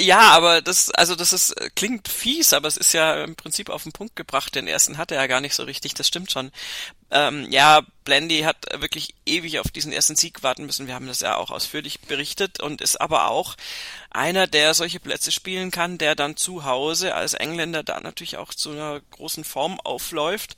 Ja, 0.00 0.20
aber 0.30 0.62
das, 0.62 0.90
also 0.90 1.16
das 1.16 1.32
ist, 1.32 1.54
klingt 1.74 2.06
fies, 2.06 2.52
aber 2.52 2.68
es 2.68 2.76
ist 2.76 2.92
ja 2.92 3.24
im 3.24 3.34
Prinzip 3.34 3.70
auf 3.70 3.82
den 3.82 3.92
Punkt 3.92 4.14
gebracht. 4.14 4.54
Den 4.54 4.68
ersten 4.68 4.98
hatte 4.98 5.16
er 5.16 5.22
ja 5.22 5.26
gar 5.26 5.40
nicht 5.40 5.54
so 5.54 5.64
richtig, 5.64 5.94
das 5.94 6.06
stimmt 6.06 6.30
schon. 6.30 6.52
Ähm, 7.10 7.50
ja, 7.50 7.82
Blendy 8.04 8.40
hat 8.42 8.66
wirklich 8.80 9.14
ewig 9.26 9.58
auf 9.58 9.70
diesen 9.70 9.92
ersten 9.92 10.14
Sieg 10.14 10.42
warten 10.42 10.66
müssen. 10.66 10.86
Wir 10.86 10.94
haben 10.94 11.08
das 11.08 11.20
ja 11.20 11.36
auch 11.36 11.50
ausführlich 11.50 12.00
berichtet 12.02 12.60
und 12.60 12.80
ist 12.80 13.00
aber 13.00 13.28
auch 13.28 13.56
einer, 14.10 14.46
der 14.46 14.74
solche 14.74 15.00
Plätze 15.00 15.32
spielen 15.32 15.70
kann, 15.70 15.98
der 15.98 16.14
dann 16.14 16.36
zu 16.36 16.64
Hause 16.64 17.14
als 17.14 17.34
Engländer 17.34 17.82
da 17.82 17.98
natürlich 18.00 18.36
auch 18.36 18.54
zu 18.54 18.70
einer 18.70 19.00
großen 19.10 19.44
Form 19.44 19.80
aufläuft 19.80 20.56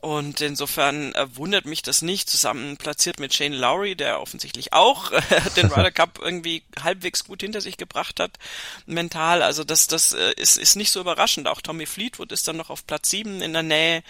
und 0.00 0.40
insofern 0.40 1.14
äh, 1.14 1.26
wundert 1.36 1.66
mich 1.66 1.82
das 1.82 2.00
nicht, 2.00 2.30
zusammen 2.30 2.78
platziert 2.78 3.20
mit 3.20 3.34
Shane 3.34 3.52
Lowry, 3.52 3.96
der 3.96 4.20
offensichtlich 4.20 4.72
auch 4.72 5.12
äh, 5.12 5.20
den 5.56 5.66
Ryder 5.72 5.90
Cup 5.90 6.18
irgendwie 6.22 6.62
halbwegs 6.82 7.24
gut 7.24 7.42
hinter 7.42 7.60
sich 7.60 7.76
gebracht 7.76 8.18
hat, 8.18 8.38
mental. 8.86 9.42
Also 9.42 9.62
das, 9.62 9.88
das 9.88 10.12
äh, 10.12 10.32
ist, 10.36 10.56
ist 10.56 10.76
nicht 10.76 10.90
so 10.90 11.00
überraschend. 11.00 11.48
Auch 11.48 11.60
Tommy 11.60 11.84
Fleetwood 11.84 12.32
ist 12.32 12.48
dann 12.48 12.56
noch 12.56 12.70
auf 12.70 12.86
Platz 12.86 13.10
sieben 13.10 13.42
in 13.42 13.52
der 13.52 13.62
Nähe. 13.62 14.02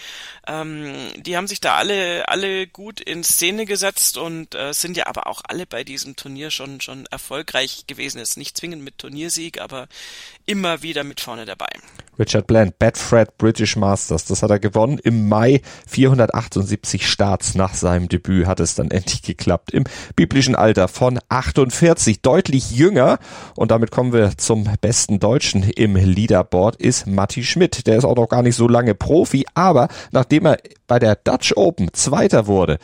Ähm, 0.46 1.10
die 1.16 1.36
haben 1.36 1.48
sich 1.48 1.60
da 1.60 1.76
alle, 1.76 2.28
alle 2.28 2.68
gut 2.68 3.00
in 3.00 3.24
Szene 3.24 3.66
gesetzt 3.66 4.16
und 4.16 4.54
äh, 4.54 4.72
sind 4.72 4.96
ja 4.96 5.06
aber 5.06 5.26
auch 5.26 5.42
alle 5.48 5.66
bei 5.66 5.82
diesem 5.82 6.14
Turnier 6.14 6.52
schon, 6.52 6.80
schon 6.80 7.06
erfolgreich 7.06 7.84
gewesen. 7.88 8.18
Jetzt 8.18 8.36
nicht 8.36 8.56
zwingend 8.56 8.84
mit 8.84 8.98
Turniersieg, 8.98 9.60
aber 9.60 9.88
immer 10.46 10.82
wieder 10.82 11.02
mit 11.02 11.20
vorne 11.20 11.46
dabei. 11.46 11.70
Richard 12.20 12.46
Bland, 12.46 12.78
Bedford 12.78 13.38
British 13.38 13.76
Masters, 13.76 14.26
das 14.26 14.42
hat 14.42 14.50
er 14.50 14.58
gewonnen 14.58 14.98
im 15.02 15.26
Mai 15.28 15.62
478 15.88 17.08
Starts 17.08 17.54
nach 17.54 17.72
seinem 17.72 18.08
Debüt 18.08 18.46
hat 18.46 18.60
es 18.60 18.74
dann 18.74 18.90
endlich 18.90 19.22
geklappt. 19.22 19.72
Im 19.72 19.84
biblischen 20.16 20.54
Alter 20.54 20.88
von 20.88 21.18
48, 21.30 22.20
deutlich 22.20 22.72
jünger. 22.72 23.18
Und 23.56 23.70
damit 23.70 23.90
kommen 23.90 24.12
wir 24.12 24.36
zum 24.36 24.68
besten 24.82 25.18
Deutschen 25.18 25.62
im 25.62 25.96
Leaderboard, 25.96 26.76
ist 26.76 27.06
Matti 27.06 27.42
Schmidt. 27.42 27.86
Der 27.86 27.96
ist 27.96 28.04
auch 28.04 28.16
noch 28.16 28.28
gar 28.28 28.42
nicht 28.42 28.56
so 28.56 28.68
lange 28.68 28.94
Profi, 28.94 29.46
aber 29.54 29.88
nachdem 30.12 30.46
er 30.46 30.58
bei 30.86 30.98
der 30.98 31.16
Dutch 31.16 31.54
Open 31.56 31.92
Zweiter 31.94 32.46
wurde, 32.46 32.78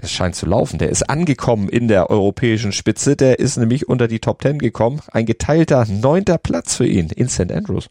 es 0.00 0.12
scheint 0.12 0.36
zu 0.36 0.46
laufen. 0.46 0.78
Der 0.78 0.90
ist 0.90 1.10
angekommen 1.10 1.68
in 1.68 1.88
der 1.88 2.10
europäischen 2.10 2.70
Spitze. 2.70 3.16
Der 3.16 3.40
ist 3.40 3.56
nämlich 3.56 3.88
unter 3.88 4.06
die 4.06 4.20
Top 4.20 4.40
Ten 4.40 4.60
gekommen. 4.60 5.00
Ein 5.10 5.26
geteilter 5.26 5.84
neunter 5.88 6.38
Platz 6.38 6.76
für 6.76 6.86
ihn 6.86 7.10
in 7.10 7.28
St. 7.28 7.50
Andrews. 7.50 7.90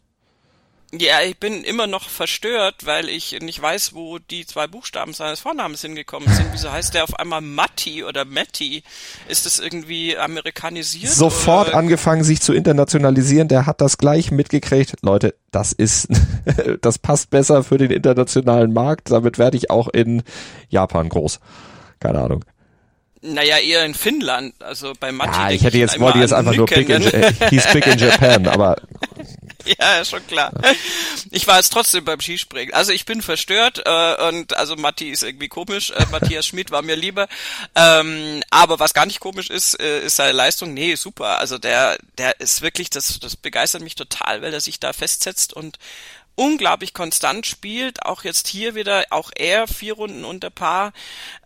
Ja, 0.90 1.20
ich 1.20 1.36
bin 1.36 1.64
immer 1.64 1.86
noch 1.86 2.08
verstört, 2.08 2.86
weil 2.86 3.10
ich 3.10 3.38
nicht 3.42 3.60
weiß, 3.60 3.92
wo 3.92 4.18
die 4.18 4.46
zwei 4.46 4.66
Buchstaben 4.66 5.12
seines 5.12 5.40
Vornamens 5.40 5.82
hingekommen 5.82 6.32
sind. 6.32 6.46
Wieso 6.52 6.72
heißt 6.72 6.94
der 6.94 7.04
auf 7.04 7.18
einmal 7.18 7.42
Matti 7.42 8.04
oder 8.04 8.24
Matti? 8.24 8.82
Ist 9.28 9.44
das 9.44 9.58
irgendwie 9.58 10.16
amerikanisiert? 10.16 11.12
Sofort 11.12 11.68
oder? 11.68 11.76
angefangen, 11.76 12.24
sich 12.24 12.40
zu 12.40 12.54
internationalisieren. 12.54 13.48
Der 13.48 13.66
hat 13.66 13.82
das 13.82 13.98
gleich 13.98 14.30
mitgekriegt. 14.30 14.94
Leute, 15.02 15.34
das 15.50 15.72
ist, 15.72 16.08
das 16.80 16.98
passt 16.98 17.28
besser 17.28 17.64
für 17.64 17.76
den 17.76 17.90
internationalen 17.90 18.72
Markt. 18.72 19.10
Damit 19.10 19.36
werde 19.36 19.58
ich 19.58 19.70
auch 19.70 19.88
in 19.88 20.22
Japan 20.70 21.10
groß. 21.10 21.38
Keine 22.00 22.20
Ahnung. 22.20 22.46
Naja, 23.20 23.58
eher 23.58 23.84
in 23.84 23.92
Finnland, 23.92 24.54
also 24.62 24.94
bei 24.98 25.12
Matti. 25.12 25.36
Ja, 25.36 25.50
ich 25.50 25.64
hätte 25.64 25.76
jetzt, 25.76 26.00
wollte 26.00 26.20
jetzt 26.20 26.32
einfach 26.32 26.54
nur 26.54 26.66
Big 26.66 26.88
in, 26.88 27.02
he's 27.50 27.66
big 27.72 27.86
in 27.86 27.98
Japan, 27.98 28.46
aber 28.46 28.76
ja, 29.78 30.04
schon 30.04 30.26
klar. 30.26 30.52
Ich 31.30 31.46
war 31.46 31.56
jetzt 31.56 31.72
trotzdem 31.72 32.04
beim 32.04 32.20
Skispringen. 32.20 32.72
Also 32.74 32.92
ich 32.92 33.04
bin 33.04 33.22
verstört 33.22 33.82
äh, 33.84 34.28
und 34.28 34.56
also 34.56 34.76
Matti 34.76 35.10
ist 35.10 35.22
irgendwie 35.22 35.48
komisch. 35.48 35.90
Äh, 35.90 36.06
Matthias 36.10 36.46
Schmidt 36.48 36.70
war 36.70 36.82
mir 36.82 36.96
lieber. 36.96 37.28
Ähm, 37.74 38.42
aber 38.50 38.78
was 38.78 38.94
gar 38.94 39.06
nicht 39.06 39.20
komisch 39.20 39.50
ist, 39.50 39.78
äh, 39.80 40.04
ist 40.04 40.16
seine 40.16 40.32
Leistung. 40.32 40.74
Nee, 40.74 40.94
super. 40.94 41.38
Also 41.38 41.58
der, 41.58 41.98
der 42.16 42.40
ist 42.40 42.62
wirklich, 42.62 42.90
das, 42.90 43.18
das 43.20 43.36
begeistert 43.36 43.82
mich 43.82 43.94
total, 43.94 44.42
weil 44.42 44.54
er 44.54 44.60
sich 44.60 44.80
da 44.80 44.92
festsetzt 44.92 45.52
und 45.52 45.78
unglaublich 46.38 46.94
konstant 46.94 47.46
spielt, 47.46 48.04
auch 48.04 48.22
jetzt 48.22 48.46
hier 48.46 48.76
wieder, 48.76 49.06
auch 49.10 49.32
er 49.34 49.66
vier 49.66 49.94
Runden 49.94 50.24
unter 50.24 50.50
Paar 50.50 50.92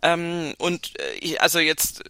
ähm, 0.03 0.53
und 0.59 0.91
äh, 1.19 1.37
also 1.39 1.57
jetzt 1.57 2.03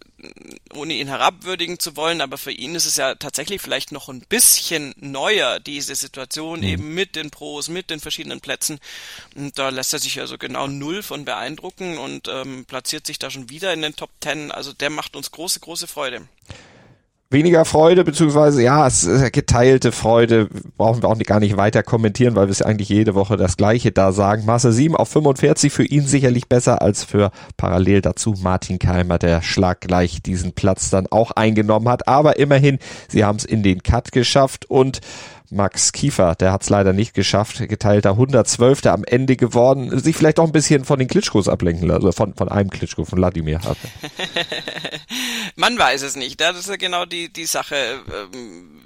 ohne 0.74 0.92
ihn 0.92 1.08
herabwürdigen 1.08 1.78
zu 1.78 1.96
wollen, 1.96 2.20
aber 2.20 2.36
für 2.36 2.50
ihn 2.50 2.74
ist 2.74 2.84
es 2.84 2.96
ja 2.96 3.14
tatsächlich 3.14 3.62
vielleicht 3.62 3.90
noch 3.90 4.08
ein 4.10 4.20
bisschen 4.20 4.94
neuer, 4.98 5.60
diese 5.60 5.94
Situation 5.94 6.60
mhm. 6.60 6.66
eben 6.66 6.94
mit 6.94 7.16
den 7.16 7.30
Pros, 7.30 7.68
mit 7.68 7.88
den 7.88 8.00
verschiedenen 8.00 8.40
Plätzen. 8.40 8.78
Und 9.34 9.58
da 9.58 9.70
lässt 9.70 9.92
er 9.92 9.98
sich 9.98 10.20
also 10.20 10.36
genau 10.36 10.66
null 10.66 11.02
von 11.02 11.24
beeindrucken 11.24 11.98
und 11.98 12.28
ähm, 12.28 12.66
platziert 12.66 13.06
sich 13.06 13.18
da 13.18 13.30
schon 13.30 13.48
wieder 13.48 13.72
in 13.72 13.82
den 13.82 13.96
Top 13.96 14.10
Ten. 14.20 14.50
Also 14.50 14.72
der 14.72 14.90
macht 14.90 15.16
uns 15.16 15.30
große, 15.30 15.60
große 15.60 15.86
Freude 15.86 16.28
weniger 17.34 17.66
Freude, 17.66 18.04
beziehungsweise 18.04 18.62
ja, 18.62 18.86
es 18.86 19.04
ist 19.04 19.30
geteilte 19.32 19.92
Freude, 19.92 20.48
brauchen 20.78 21.02
wir 21.02 21.10
auch 21.10 21.18
gar 21.18 21.40
nicht 21.40 21.58
weiter 21.58 21.82
kommentieren, 21.82 22.34
weil 22.34 22.46
wir 22.46 22.52
es 22.52 22.62
eigentlich 22.62 22.88
jede 22.88 23.14
Woche 23.14 23.36
das 23.36 23.58
gleiche 23.58 23.92
da 23.92 24.12
sagen. 24.12 24.46
Masse 24.46 24.72
7 24.72 24.96
auf 24.96 25.10
45 25.10 25.72
für 25.72 25.84
ihn 25.84 26.06
sicherlich 26.06 26.48
besser 26.48 26.80
als 26.80 27.04
für 27.04 27.30
parallel 27.58 28.00
dazu 28.00 28.34
Martin 28.40 28.78
Keimer, 28.78 29.18
der 29.18 29.42
schlaggleich 29.42 30.22
diesen 30.22 30.52
Platz 30.52 30.88
dann 30.88 31.06
auch 31.08 31.32
eingenommen 31.32 31.88
hat. 31.88 32.08
Aber 32.08 32.38
immerhin, 32.38 32.78
sie 33.08 33.24
haben 33.24 33.36
es 33.36 33.44
in 33.44 33.62
den 33.62 33.82
Cut 33.82 34.12
geschafft 34.12 34.70
und 34.70 35.00
Max 35.50 35.92
Kiefer, 35.92 36.34
der 36.34 36.52
hat 36.52 36.62
es 36.62 36.70
leider 36.70 36.92
nicht 36.92 37.14
geschafft, 37.14 37.58
geteilter 37.68 38.10
112. 38.10 38.86
am 38.86 39.04
Ende 39.04 39.36
geworden, 39.36 39.98
sich 39.98 40.16
vielleicht 40.16 40.38
auch 40.38 40.46
ein 40.46 40.52
bisschen 40.52 40.84
von 40.84 40.98
den 40.98 41.08
Klitschkos 41.08 41.48
ablenken 41.48 41.86
lassen, 41.86 42.04
also 42.04 42.12
von, 42.12 42.34
von 42.34 42.48
einem 42.48 42.70
Klitschko, 42.70 43.04
von 43.04 43.18
Wladimir. 43.18 43.60
Man 45.56 45.78
weiß 45.78 46.02
es 46.02 46.16
nicht, 46.16 46.40
das 46.40 46.58
ist 46.58 46.68
ja 46.68 46.76
genau 46.76 47.04
die, 47.04 47.32
die 47.32 47.46
Sache. 47.46 47.76
Ähm 48.34 48.80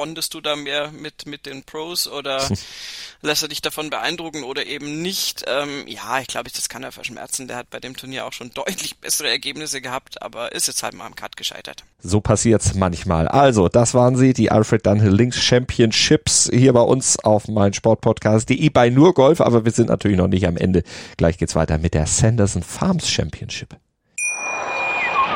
bondest 0.00 0.32
du 0.32 0.40
da 0.40 0.56
mehr 0.56 0.90
mit, 0.92 1.26
mit 1.26 1.44
den 1.44 1.62
Pros 1.62 2.08
oder 2.08 2.48
lässt 3.22 3.42
er 3.42 3.48
dich 3.48 3.60
davon 3.60 3.90
beeindrucken 3.90 4.44
oder 4.44 4.66
eben 4.66 5.02
nicht? 5.02 5.44
Ähm, 5.46 5.84
ja, 5.86 6.20
ich 6.20 6.26
glaube, 6.26 6.50
das 6.54 6.68
kann 6.68 6.82
er 6.82 6.92
verschmerzen. 6.92 7.48
Der 7.48 7.56
hat 7.56 7.70
bei 7.70 7.80
dem 7.80 7.96
Turnier 7.96 8.26
auch 8.26 8.32
schon 8.32 8.50
deutlich 8.54 8.98
bessere 8.98 9.28
Ergebnisse 9.28 9.80
gehabt, 9.80 10.22
aber 10.22 10.52
ist 10.52 10.66
jetzt 10.66 10.82
halt 10.82 10.94
mal 10.94 11.06
am 11.06 11.14
Cut 11.14 11.36
gescheitert. 11.36 11.84
So 12.02 12.20
passiert's 12.20 12.74
manchmal. 12.74 13.28
Also, 13.28 13.68
das 13.68 13.94
waren 13.94 14.16
sie, 14.16 14.32
die 14.32 14.50
Alfred 14.50 14.86
Dunhill 14.86 15.14
Links 15.14 15.42
Championships 15.42 16.50
hier 16.52 16.72
bei 16.72 16.80
uns 16.80 17.18
auf 17.18 17.48
mein 17.48 17.72
Sportpodcast.de 17.74 18.70
bei 18.70 18.90
nur 18.90 19.14
Golf, 19.14 19.40
aber 19.40 19.64
wir 19.64 19.72
sind 19.72 19.88
natürlich 19.88 20.16
noch 20.16 20.28
nicht 20.28 20.46
am 20.46 20.56
Ende. 20.56 20.82
Gleich 21.16 21.38
geht's 21.38 21.54
weiter 21.54 21.78
mit 21.78 21.94
der 21.94 22.06
Sanderson 22.06 22.62
Farms 22.62 23.10
Championship. 23.10 23.76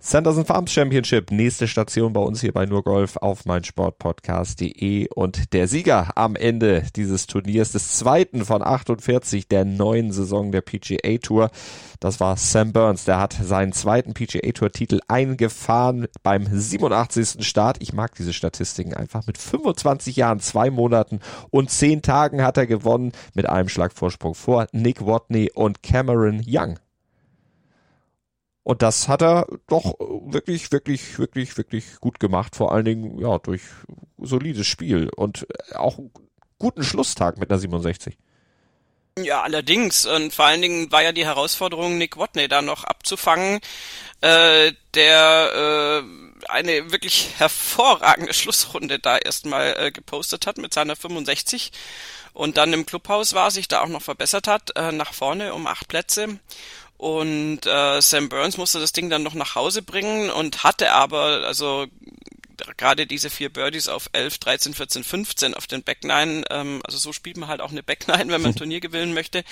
Sanderson 0.00 0.44
Farms 0.44 0.72
Championship, 0.72 1.32
nächste 1.32 1.66
Station 1.66 2.12
bei 2.12 2.20
uns 2.20 2.40
hier 2.40 2.52
bei 2.52 2.66
nur 2.66 2.84
Golf 2.84 3.16
auf 3.16 3.44
meinsportpodcast.de 3.46 5.08
und 5.12 5.52
der 5.52 5.66
Sieger 5.66 6.16
am 6.16 6.36
Ende 6.36 6.84
dieses 6.94 7.26
Turniers, 7.26 7.72
des 7.72 7.98
zweiten 7.98 8.44
von 8.44 8.62
48 8.62 9.48
der 9.48 9.64
neuen 9.64 10.12
Saison 10.12 10.52
der 10.52 10.60
PGA 10.60 11.18
Tour, 11.18 11.50
das 12.00 12.20
war 12.20 12.36
Sam 12.36 12.72
Burns. 12.72 13.06
Der 13.06 13.18
hat 13.18 13.32
seinen 13.32 13.72
zweiten 13.72 14.14
PGA 14.14 14.52
Tour 14.52 14.70
Titel 14.70 15.00
eingefahren 15.08 16.06
beim 16.22 16.46
87. 16.46 17.44
Start. 17.44 17.78
Ich 17.80 17.92
mag 17.92 18.14
diese 18.14 18.32
Statistiken 18.32 18.94
einfach. 18.94 19.26
Mit 19.26 19.36
25 19.36 20.14
Jahren, 20.14 20.38
zwei 20.38 20.70
Monaten 20.70 21.18
und 21.50 21.70
zehn 21.70 22.02
Tagen 22.02 22.42
hat 22.42 22.56
er 22.56 22.68
gewonnen 22.68 23.10
mit 23.34 23.48
einem 23.48 23.68
Schlagvorsprung 23.68 24.36
vor 24.36 24.68
Nick 24.70 25.04
Watney 25.04 25.50
und 25.52 25.82
Cameron 25.82 26.40
Young. 26.46 26.78
Und 28.62 28.82
das 28.82 29.08
hat 29.08 29.22
er 29.22 29.46
doch 29.66 29.94
wirklich, 29.98 30.72
wirklich, 30.72 31.18
wirklich, 31.18 31.56
wirklich 31.56 32.00
gut 32.00 32.20
gemacht. 32.20 32.54
Vor 32.54 32.72
allen 32.72 32.84
Dingen, 32.84 33.18
ja, 33.18 33.38
durch 33.38 33.62
solides 34.18 34.66
Spiel 34.66 35.08
und 35.16 35.46
auch 35.74 35.98
guten 36.58 36.84
Schlusstag 36.84 37.38
mit 37.38 37.50
einer 37.50 37.58
67. 37.58 38.18
Ja, 39.24 39.42
allerdings. 39.42 40.06
Und 40.06 40.32
vor 40.34 40.44
allen 40.44 40.62
Dingen 40.62 40.92
war 40.92 41.02
ja 41.02 41.12
die 41.12 41.24
Herausforderung, 41.24 41.98
Nick 41.98 42.16
Watney 42.16 42.48
da 42.48 42.62
noch 42.62 42.84
abzufangen, 42.84 43.60
äh, 44.20 44.72
der 44.94 46.02
äh, 46.04 46.48
eine 46.48 46.92
wirklich 46.92 47.30
hervorragende 47.38 48.32
Schlussrunde 48.34 48.98
da 48.98 49.18
erstmal 49.18 49.74
äh, 49.78 49.90
gepostet 49.90 50.46
hat 50.46 50.58
mit 50.58 50.72
seiner 50.74 50.94
65 50.96 51.72
und 52.32 52.56
dann 52.56 52.72
im 52.72 52.86
Clubhaus 52.86 53.34
war, 53.34 53.50
sich 53.50 53.66
da 53.66 53.82
auch 53.82 53.88
noch 53.88 54.02
verbessert 54.02 54.46
hat, 54.46 54.76
äh, 54.76 54.92
nach 54.92 55.12
vorne 55.12 55.54
um 55.54 55.66
acht 55.66 55.88
Plätze. 55.88 56.38
Und 56.98 57.60
äh, 57.64 58.00
Sam 58.02 58.28
Burns 58.28 58.56
musste 58.56 58.80
das 58.80 58.92
Ding 58.92 59.08
dann 59.08 59.22
noch 59.22 59.34
nach 59.34 59.54
Hause 59.54 59.82
bringen 59.82 60.30
und 60.30 60.64
hatte 60.64 60.92
aber, 60.92 61.44
also 61.46 61.86
gerade 62.76 63.06
diese 63.06 63.30
vier 63.30 63.50
Birdies 63.50 63.88
auf 63.88 64.10
11, 64.12 64.38
13, 64.38 64.74
14, 64.74 65.04
15 65.04 65.54
auf 65.54 65.66
den 65.66 65.82
Back 65.82 66.02
Nine, 66.02 66.44
ähm, 66.50 66.80
also 66.84 66.98
so 66.98 67.12
spielt 67.12 67.36
man 67.36 67.48
halt 67.48 67.60
auch 67.60 67.70
eine 67.70 67.82
Back 67.82 68.08
Nine, 68.08 68.32
wenn 68.32 68.42
man 68.42 68.46
ein 68.52 68.56
Turnier 68.56 68.80
gewinnen 68.80 69.14
möchte, 69.14 69.44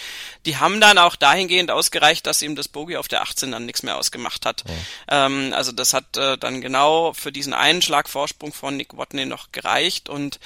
die 0.45 0.57
haben 0.57 0.81
dann 0.81 0.99
auch 0.99 1.17
dahingehend 1.17 1.71
ausgereicht, 1.71 2.27
dass 2.27 2.43
ihm 2.43 2.57
das 2.57 2.69
Bogey 2.69 2.97
auf 2.97 3.09
der 3.09 3.23
18 3.23 3.53
dann 3.53 3.67
nichts 3.67 3.83
mehr 3.83 3.97
ausgemacht 3.97 4.45
hat. 4.45 4.65
Ja. 5.09 5.27
Ähm, 5.27 5.53
also 5.55 5.73
das 5.73 5.95
hat 5.95 6.17
äh, 6.17 6.37
dann 6.37 6.61
genau 6.61 7.13
für 7.13 7.33
diesen 7.33 7.55
einen 7.55 7.83
Schlag 7.83 8.09
Vorsprung 8.09 8.53
von 8.53 8.77
Nick 8.77 8.97
Watney 8.97 9.27
noch 9.27 9.53
gereicht 9.53 10.09
und 10.09 10.41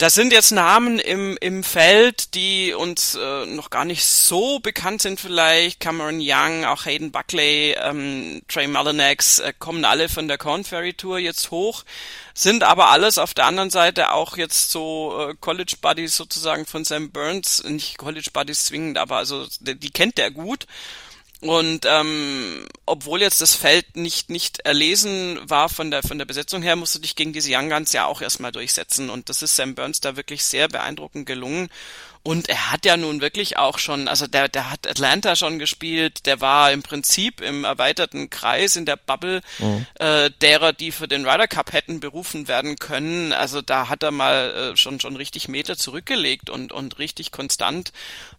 das 0.00 0.14
sind 0.14 0.32
jetzt 0.32 0.50
Namen 0.50 0.98
im, 0.98 1.36
im 1.42 1.62
Feld, 1.62 2.34
die 2.34 2.72
uns 2.72 3.16
äh, 3.16 3.44
noch 3.44 3.68
gar 3.68 3.84
nicht 3.84 4.02
so 4.06 4.58
bekannt 4.58 5.02
sind 5.02 5.20
vielleicht. 5.20 5.78
Cameron 5.78 6.20
Young, 6.22 6.64
auch 6.64 6.86
Hayden 6.86 7.12
Buckley, 7.12 7.76
ähm, 7.78 8.40
Trey 8.48 8.66
Mullinax 8.66 9.40
äh, 9.40 9.52
kommen 9.58 9.84
alle 9.84 10.08
von 10.08 10.26
der 10.26 10.38
Corn 10.38 10.64
Ferry 10.64 10.94
Tour 10.94 11.18
jetzt 11.18 11.50
hoch, 11.50 11.84
sind 12.32 12.64
aber 12.64 12.88
alles 12.88 13.18
auf 13.18 13.34
der 13.34 13.44
anderen 13.44 13.68
Seite 13.68 14.12
auch 14.12 14.38
jetzt 14.38 14.70
so 14.70 15.14
äh, 15.18 15.34
College 15.38 15.76
Buddies 15.82 16.16
sozusagen 16.16 16.64
von 16.64 16.84
Sam 16.84 17.10
Burns. 17.10 17.62
Nicht 17.64 17.98
College 17.98 18.30
Buddies 18.32 18.64
zwingend, 18.64 18.96
aber 18.96 19.16
also 19.16 19.46
die, 19.60 19.78
die 19.78 19.90
kennt 19.90 20.16
der 20.16 20.30
gut. 20.30 20.66
Und 21.40 21.86
ähm, 21.86 22.66
obwohl 22.84 23.22
jetzt 23.22 23.40
das 23.40 23.54
Feld 23.54 23.96
nicht 23.96 24.28
nicht 24.28 24.60
erlesen 24.60 25.38
war 25.42 25.70
von 25.70 25.90
der 25.90 26.02
von 26.02 26.18
der 26.18 26.26
Besetzung 26.26 26.60
her, 26.62 26.76
musst 26.76 26.94
du 26.94 26.98
dich 26.98 27.16
gegen 27.16 27.32
diese 27.32 27.50
Young 27.54 27.70
Guns 27.70 27.92
ja 27.94 28.04
auch 28.04 28.20
erstmal 28.20 28.52
durchsetzen. 28.52 29.08
Und 29.08 29.30
das 29.30 29.40
ist 29.40 29.56
Sam 29.56 29.74
Burns 29.74 30.00
da 30.00 30.16
wirklich 30.16 30.44
sehr 30.44 30.68
beeindruckend 30.68 31.24
gelungen. 31.24 31.70
Und 32.22 32.50
er 32.50 32.70
hat 32.70 32.84
ja 32.84 32.98
nun 32.98 33.22
wirklich 33.22 33.56
auch 33.56 33.78
schon, 33.78 34.06
also 34.06 34.26
der, 34.26 34.48
der 34.48 34.70
hat 34.70 34.86
Atlanta 34.86 35.36
schon 35.36 35.58
gespielt, 35.58 36.26
der 36.26 36.42
war 36.42 36.70
im 36.70 36.82
Prinzip 36.82 37.40
im 37.40 37.64
erweiterten 37.64 38.28
Kreis 38.28 38.76
in 38.76 38.84
der 38.84 38.96
Bubble 38.96 39.40
mhm. 39.58 39.86
äh, 39.98 40.30
derer, 40.42 40.74
die 40.74 40.92
für 40.92 41.08
den 41.08 41.26
Ryder 41.26 41.48
Cup 41.48 41.72
hätten 41.72 41.98
berufen 42.00 42.46
werden 42.46 42.78
können. 42.78 43.32
Also 43.32 43.62
da 43.62 43.88
hat 43.88 44.02
er 44.02 44.10
mal 44.10 44.72
äh, 44.72 44.76
schon 44.76 45.00
schon 45.00 45.16
richtig 45.16 45.48
Meter 45.48 45.78
zurückgelegt 45.78 46.50
und 46.50 46.72
und 46.72 46.98
richtig 46.98 47.32
konstant 47.32 47.92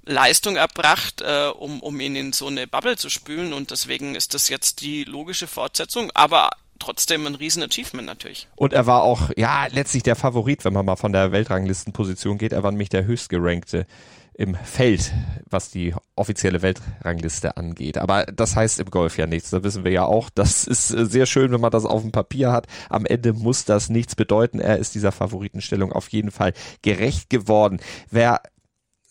Leistung 0.06 0.58
erbracht, 0.58 1.22
äh, 1.22 1.48
um 1.48 1.82
um 1.82 2.00
ihn 2.00 2.16
in 2.16 2.34
so 2.34 2.48
eine 2.48 2.68
Bubble 2.68 2.98
zu 2.98 3.10
spülen. 3.10 3.52
Und 3.52 3.72
deswegen 3.72 4.14
ist 4.14 4.36
das 4.36 4.48
jetzt 4.50 4.82
die 4.82 5.06
logische 5.06 5.48
Fortsetzung. 5.48 6.12
Aber 6.14 6.52
trotzdem 6.82 7.28
ein 7.28 7.36
riesen 7.36 7.64
Achievement 7.64 8.06
natürlich. 8.06 8.48
Und 8.56 8.74
er 8.74 8.88
war 8.88 9.04
auch, 9.04 9.30
ja, 9.38 9.68
letztlich 9.72 10.04
der 10.04 10.16
Favorit, 10.16 10.66
wenn 10.66 10.74
man 10.74 10.86
mal 10.86 10.96
von 10.96 11.14
der 11.14 11.32
Weltranglistenposition 11.32 12.38
geht. 12.38 12.54
Er 12.54 12.64
war 12.64 12.72
nämlich 12.72 12.90
der 12.90 13.06
höchstgerankte 13.06 13.86
im 14.34 14.56
Feld, 14.56 15.14
was 15.50 15.70
die 15.70 15.94
offizielle 16.16 16.62
Weltrangliste 16.62 17.58
angeht. 17.58 17.98
Aber 17.98 18.26
das 18.26 18.56
heißt 18.56 18.80
im 18.80 18.90
Golf 18.90 19.18
ja 19.18 19.28
nichts. 19.28 19.52
Da 19.52 19.64
wissen 19.64 19.84
wir 19.84 19.92
ja 19.92 20.06
auch, 20.06 20.30
das 20.30 20.66
ist 20.66 20.92
äh, 20.92 21.06
sehr 21.06 21.26
schön, 21.26 21.52
wenn 21.52 21.62
man 21.62 21.72
das 21.72 21.86
auf 21.86 22.02
dem 22.02 22.12
Papier 22.12 22.52
hat. 22.52 22.66
Am 22.90 23.06
Ende 23.06 23.34
muss 23.34 23.66
das 23.66 23.90
nichts 23.90 24.16
bedeuten. 24.16 24.60
Er 24.60 24.78
ist 24.78 24.96
dieser 24.96 25.12
Favoritenstellung 25.12 25.92
auf 25.92 26.10
jeden 26.10 26.32
Fall 26.32 26.54
gerecht 26.82 27.30
geworden. 27.30 27.80
Wer 28.10 28.42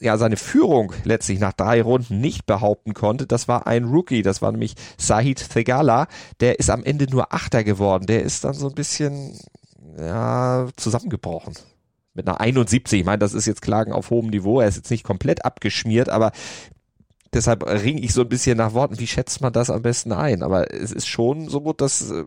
ja 0.00 0.16
seine 0.16 0.36
Führung 0.36 0.92
letztlich 1.04 1.38
nach 1.38 1.52
drei 1.52 1.82
Runden 1.82 2.20
nicht 2.20 2.46
behaupten 2.46 2.94
konnte. 2.94 3.26
Das 3.26 3.48
war 3.48 3.66
ein 3.66 3.84
Rookie, 3.84 4.22
das 4.22 4.42
war 4.42 4.50
nämlich 4.50 4.74
Sahid 4.96 5.50
Thegala. 5.50 6.08
Der 6.40 6.58
ist 6.58 6.70
am 6.70 6.82
Ende 6.82 7.06
nur 7.10 7.32
Achter 7.32 7.64
geworden. 7.64 8.06
Der 8.06 8.22
ist 8.22 8.44
dann 8.44 8.54
so 8.54 8.68
ein 8.68 8.74
bisschen 8.74 9.38
ja, 9.98 10.68
zusammengebrochen. 10.76 11.54
Mit 12.14 12.26
einer 12.26 12.40
71. 12.40 13.00
Ich 13.00 13.06
meine, 13.06 13.18
das 13.18 13.34
ist 13.34 13.46
jetzt 13.46 13.62
Klagen 13.62 13.92
auf 13.92 14.10
hohem 14.10 14.30
Niveau. 14.30 14.60
Er 14.60 14.68
ist 14.68 14.76
jetzt 14.76 14.90
nicht 14.90 15.04
komplett 15.04 15.44
abgeschmiert, 15.44 16.08
aber 16.08 16.32
deshalb 17.32 17.64
ring 17.64 17.98
ich 17.98 18.12
so 18.12 18.22
ein 18.22 18.28
bisschen 18.28 18.56
nach 18.56 18.72
Worten. 18.72 18.98
Wie 18.98 19.06
schätzt 19.06 19.40
man 19.40 19.52
das 19.52 19.70
am 19.70 19.82
besten 19.82 20.12
ein? 20.12 20.42
Aber 20.42 20.72
es 20.74 20.92
ist 20.92 21.06
schon 21.06 21.48
so 21.48 21.60
gut, 21.60 21.80
dass 21.80 22.10
äh, 22.10 22.24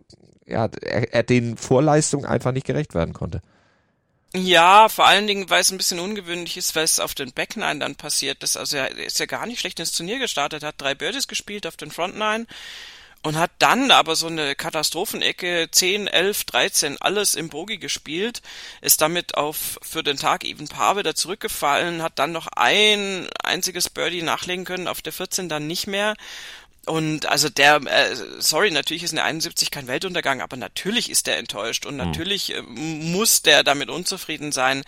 ja, 0.48 0.70
er, 0.82 1.14
er 1.14 1.24
den 1.24 1.58
Vorleistungen 1.58 2.26
einfach 2.26 2.52
nicht 2.52 2.68
gerecht 2.68 2.94
werden 2.94 3.14
konnte. 3.14 3.42
Ja, 4.36 4.90
vor 4.90 5.06
allen 5.06 5.28
Dingen, 5.28 5.50
weil 5.52 5.62
es 5.62 5.72
ein 5.72 5.78
bisschen 5.78 6.00
ungewöhnlich 6.00 6.58
ist, 6.58 6.76
weil 6.76 6.84
es 6.86 7.00
auf 7.00 7.14
den 7.14 7.34
Back 7.34 7.56
Nine 7.56 7.80
dann 7.80 7.96
passiert 7.96 8.42
ist. 8.44 8.58
Also 8.58 8.78
er 8.78 8.90
ist 8.90 9.20
ja 9.20 9.28
gar 9.28 9.46
nicht 9.46 9.60
schlecht 9.60 9.80
ins 9.80 9.92
Turnier 9.92 10.18
gestartet, 10.18 10.64
hat 10.64 10.76
drei 10.80 10.96
Birdies 10.96 11.28
gespielt 11.28 11.68
auf 11.68 11.78
den 11.78 11.92
Front 11.92 12.18
Nine 12.18 12.48
und 13.22 13.38
hat 13.38 13.52
dann 13.60 13.92
aber 13.92 14.16
so 14.16 14.28
eine 14.28 14.56
Katastrophenecke 14.56 15.70
10, 15.72 16.08
11, 16.08 16.44
13 16.46 16.98
alles 17.00 17.36
im 17.36 17.50
Bogi 17.50 17.78
gespielt, 17.78 18.42
ist 18.82 19.02
damit 19.02 19.36
auf 19.36 19.80
für 19.84 20.04
den 20.04 20.18
Tag 20.18 20.44
even 20.44 20.68
Paar 20.68 20.98
wieder 20.98 21.16
zurückgefallen, 21.16 22.02
hat 22.02 22.18
dann 22.18 22.32
noch 22.32 22.48
ein 22.48 23.30
einziges 23.44 23.90
Birdie 23.90 24.24
nachlegen 24.24 24.66
können, 24.66 24.88
auf 24.88 25.02
der 25.04 25.14
14 25.14 25.48
dann 25.48 25.68
nicht 25.68 25.88
mehr 25.88 26.16
und 26.86 27.28
also 27.28 27.48
der, 27.48 27.78
äh, 27.86 28.14
sorry, 28.40 28.70
natürlich 28.70 29.04
ist 29.04 29.14
eine 29.14 29.24
71 29.24 29.72
kein 29.72 29.88
Weltuntergang, 29.88 30.42
aber 30.42 30.58
natürlich 30.58 31.10
ist 31.10 31.28
der 31.28 31.38
enttäuscht 31.38 31.86
und 31.86 31.98
hm. 31.98 32.06
natürlich 32.06 32.54
äh, 32.54 32.62
muss 32.62 33.42
der 33.42 33.64
damit 33.64 33.90
unzufrieden 33.90 34.52
sein. 34.52 34.84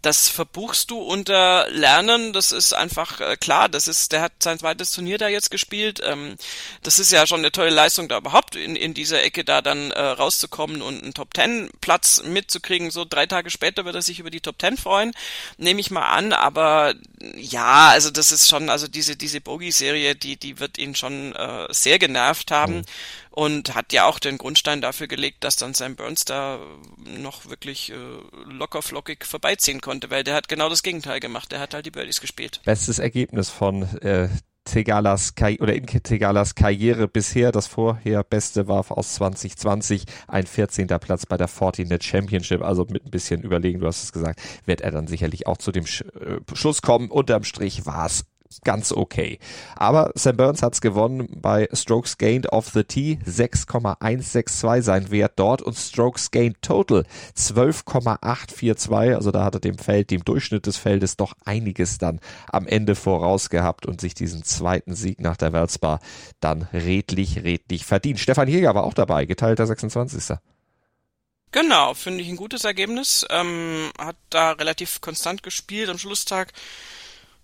Das 0.00 0.30
verbuchst 0.30 0.90
du 0.90 0.98
unter 0.98 1.68
Lernen, 1.68 2.32
das 2.32 2.50
ist 2.50 2.72
einfach 2.72 3.20
äh, 3.20 3.36
klar, 3.36 3.68
das 3.68 3.88
ist, 3.88 4.12
der 4.12 4.22
hat 4.22 4.32
sein 4.42 4.58
zweites 4.58 4.92
Turnier 4.92 5.18
da 5.18 5.28
jetzt 5.28 5.50
gespielt. 5.50 6.00
Ähm, 6.02 6.36
das 6.82 6.98
ist 6.98 7.12
ja 7.12 7.26
schon 7.26 7.40
eine 7.40 7.52
tolle 7.52 7.70
Leistung, 7.70 8.08
da 8.08 8.16
überhaupt 8.16 8.56
in, 8.56 8.74
in 8.74 8.94
dieser 8.94 9.22
Ecke 9.22 9.44
da 9.44 9.60
dann 9.60 9.90
äh, 9.90 10.00
rauszukommen 10.00 10.80
und 10.80 11.02
einen 11.02 11.12
Top 11.12 11.34
Ten 11.34 11.68
Platz 11.82 12.22
mitzukriegen. 12.24 12.90
So 12.90 13.04
drei 13.04 13.26
Tage 13.26 13.50
später 13.50 13.84
wird 13.84 13.96
er 13.96 14.02
sich 14.02 14.18
über 14.18 14.30
die 14.30 14.40
Top 14.40 14.58
Ten 14.58 14.78
freuen, 14.78 15.12
nehme 15.58 15.80
ich 15.80 15.90
mal 15.90 16.08
an, 16.08 16.32
aber 16.32 16.94
ja, 17.36 17.90
also 17.90 18.10
das 18.10 18.32
ist 18.32 18.48
schon, 18.48 18.70
also 18.70 18.88
diese, 18.88 19.16
diese 19.16 19.42
Bogey-Serie, 19.42 20.14
die, 20.14 20.38
die 20.38 20.58
wird 20.58 20.78
ihn 20.78 20.94
schon 20.94 21.33
äh, 21.34 21.66
sehr 21.72 21.98
genervt 21.98 22.50
haben. 22.50 22.78
Mhm. 22.78 22.84
Und 23.30 23.74
hat 23.74 23.92
ja 23.92 24.04
auch 24.04 24.20
den 24.20 24.38
Grundstein 24.38 24.80
dafür 24.80 25.08
gelegt, 25.08 25.42
dass 25.42 25.56
dann 25.56 25.74
Sam 25.74 25.96
Burns 25.96 26.24
da 26.24 26.60
noch 27.04 27.46
wirklich 27.46 27.90
äh, 27.90 27.94
locker 28.44 28.80
flockig 28.80 29.24
vorbeiziehen 29.24 29.80
konnte, 29.80 30.08
weil 30.10 30.22
der 30.22 30.36
hat 30.36 30.48
genau 30.48 30.68
das 30.68 30.84
Gegenteil 30.84 31.18
gemacht. 31.18 31.50
Der 31.50 31.58
hat 31.58 31.74
halt 31.74 31.84
die 31.84 31.90
Birdies 31.90 32.20
gespielt. 32.20 32.60
Bestes 32.64 33.00
Ergebnis 33.00 33.50
von 33.50 33.82
äh, 34.02 34.28
Tegalas 34.64 35.34
oder 35.60 35.74
in 35.74 35.86
Tegalas 35.86 36.54
Karriere 36.54 37.06
bisher. 37.06 37.52
Das 37.52 37.66
vorher 37.66 38.24
beste 38.24 38.66
war 38.66 38.84
aus 38.90 39.14
2020 39.14 40.04
ein 40.26 40.46
14. 40.46 40.86
Platz 40.86 41.26
bei 41.26 41.36
der 41.36 41.48
Fortinet 41.48 42.02
Championship. 42.02 42.62
Also 42.62 42.86
mit 42.90 43.04
ein 43.04 43.10
bisschen 43.10 43.42
überlegen, 43.42 43.80
du 43.80 43.86
hast 43.86 44.04
es 44.04 44.12
gesagt, 44.12 44.40
wird 44.64 44.80
er 44.80 44.90
dann 44.90 45.06
sicherlich 45.06 45.46
auch 45.46 45.58
zu 45.58 45.70
dem 45.70 45.86
Sch 45.86 46.02
äh, 46.02 46.40
Schluss 46.54 46.82
kommen. 46.82 47.10
Unterm 47.10 47.44
Strich 47.44 47.86
war 47.86 48.06
es 48.06 48.24
ganz 48.62 48.92
okay. 48.92 49.38
Aber 49.76 50.12
Sam 50.14 50.36
Burns 50.36 50.62
hat's 50.62 50.80
gewonnen 50.80 51.28
bei 51.36 51.68
Strokes 51.72 52.18
Gained 52.18 52.52
off 52.52 52.70
the 52.72 52.84
Tee 52.84 53.18
6,162 53.24 54.84
sein 54.84 55.10
Wert 55.10 55.32
dort 55.36 55.62
und 55.62 55.76
Strokes 55.76 56.30
Gained 56.30 56.60
Total 56.62 57.04
12,842. 57.34 59.14
Also 59.14 59.30
da 59.30 59.44
hat 59.44 59.54
er 59.54 59.60
dem 59.60 59.78
Feld, 59.78 60.10
dem 60.10 60.24
Durchschnitt 60.24 60.66
des 60.66 60.76
Feldes 60.76 61.16
doch 61.16 61.34
einiges 61.44 61.98
dann 61.98 62.20
am 62.50 62.66
Ende 62.66 62.94
voraus 62.94 63.50
gehabt 63.50 63.86
und 63.86 64.00
sich 64.00 64.14
diesen 64.14 64.44
zweiten 64.44 64.94
Sieg 64.94 65.20
nach 65.20 65.36
der 65.36 65.52
Weltsbar 65.52 66.00
dann 66.40 66.68
redlich, 66.72 67.42
redlich 67.44 67.84
verdient. 67.84 68.20
Stefan 68.20 68.48
Jäger 68.48 68.74
war 68.74 68.84
auch 68.84 68.94
dabei, 68.94 69.24
geteilter 69.24 69.66
26. 69.66 70.36
Genau, 71.54 71.94
finde 71.94 72.20
ich 72.20 72.28
ein 72.28 72.36
gutes 72.36 72.64
Ergebnis. 72.64 73.24
Ähm, 73.30 73.92
hat 73.96 74.16
da 74.28 74.52
relativ 74.52 75.00
konstant 75.00 75.44
gespielt 75.44 75.88
am 75.88 75.98
Schlusstag 75.98 76.52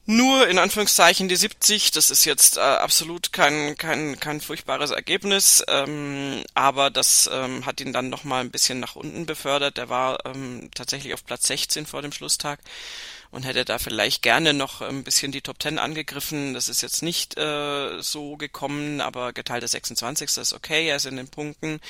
nur 0.07 0.49
in 0.49 0.59
Anführungszeichen 0.59 1.29
die 1.29 1.37
70. 1.37 1.93
Das 1.93 2.11
ist 2.11 2.25
jetzt 2.25 2.57
äh, 2.57 2.61
absolut 2.61 3.33
kein, 3.33 3.77
kein, 3.77 4.19
kein 4.19 4.41
furchtbares 4.41 4.91
Ergebnis, 4.91 5.63
ähm, 5.69 6.43
aber 6.55 6.91
das 6.91 7.31
ähm, 7.33 7.67
hat 7.67 7.81
ihn 7.81 7.93
dann 7.93 8.09
nochmal 8.09 8.41
ein 8.43 8.51
bisschen 8.51 8.81
nach 8.81 8.97
unten 8.97 9.27
befördert. 9.27 9.77
Der 9.77 9.89
war 9.89 10.25
ähm, 10.27 10.71
tatsächlich 10.75 11.15
auf 11.15 11.25
Platz 11.25 11.47
16 11.47 11.87
vor 11.87 12.03
dem 12.03 12.13
Schlusstag 12.13 12.61
und 13.31 13.45
hätte 13.45 13.65
da 13.65 13.79
vielleicht 13.79 14.23
gerne 14.23 14.53
noch 14.53 14.81
ein 14.81 15.05
bisschen 15.05 15.33
die 15.33 15.43
Top 15.43 15.63
10 15.63 15.79
angegriffen. 15.79 16.55
Das 16.55 16.69
ist 16.69 16.83
jetzt 16.83 17.03
nicht 17.03 17.39
äh, 17.39 18.01
so 18.03 18.37
gekommen, 18.37 19.01
aber 19.01 19.33
geteilte 19.33 19.69
26. 19.69 20.37
ist 20.39 20.53
okay, 20.53 20.89
er 20.89 20.97
ist 20.97 21.07
in 21.07 21.17
den 21.17 21.29
Punkten. 21.29 21.81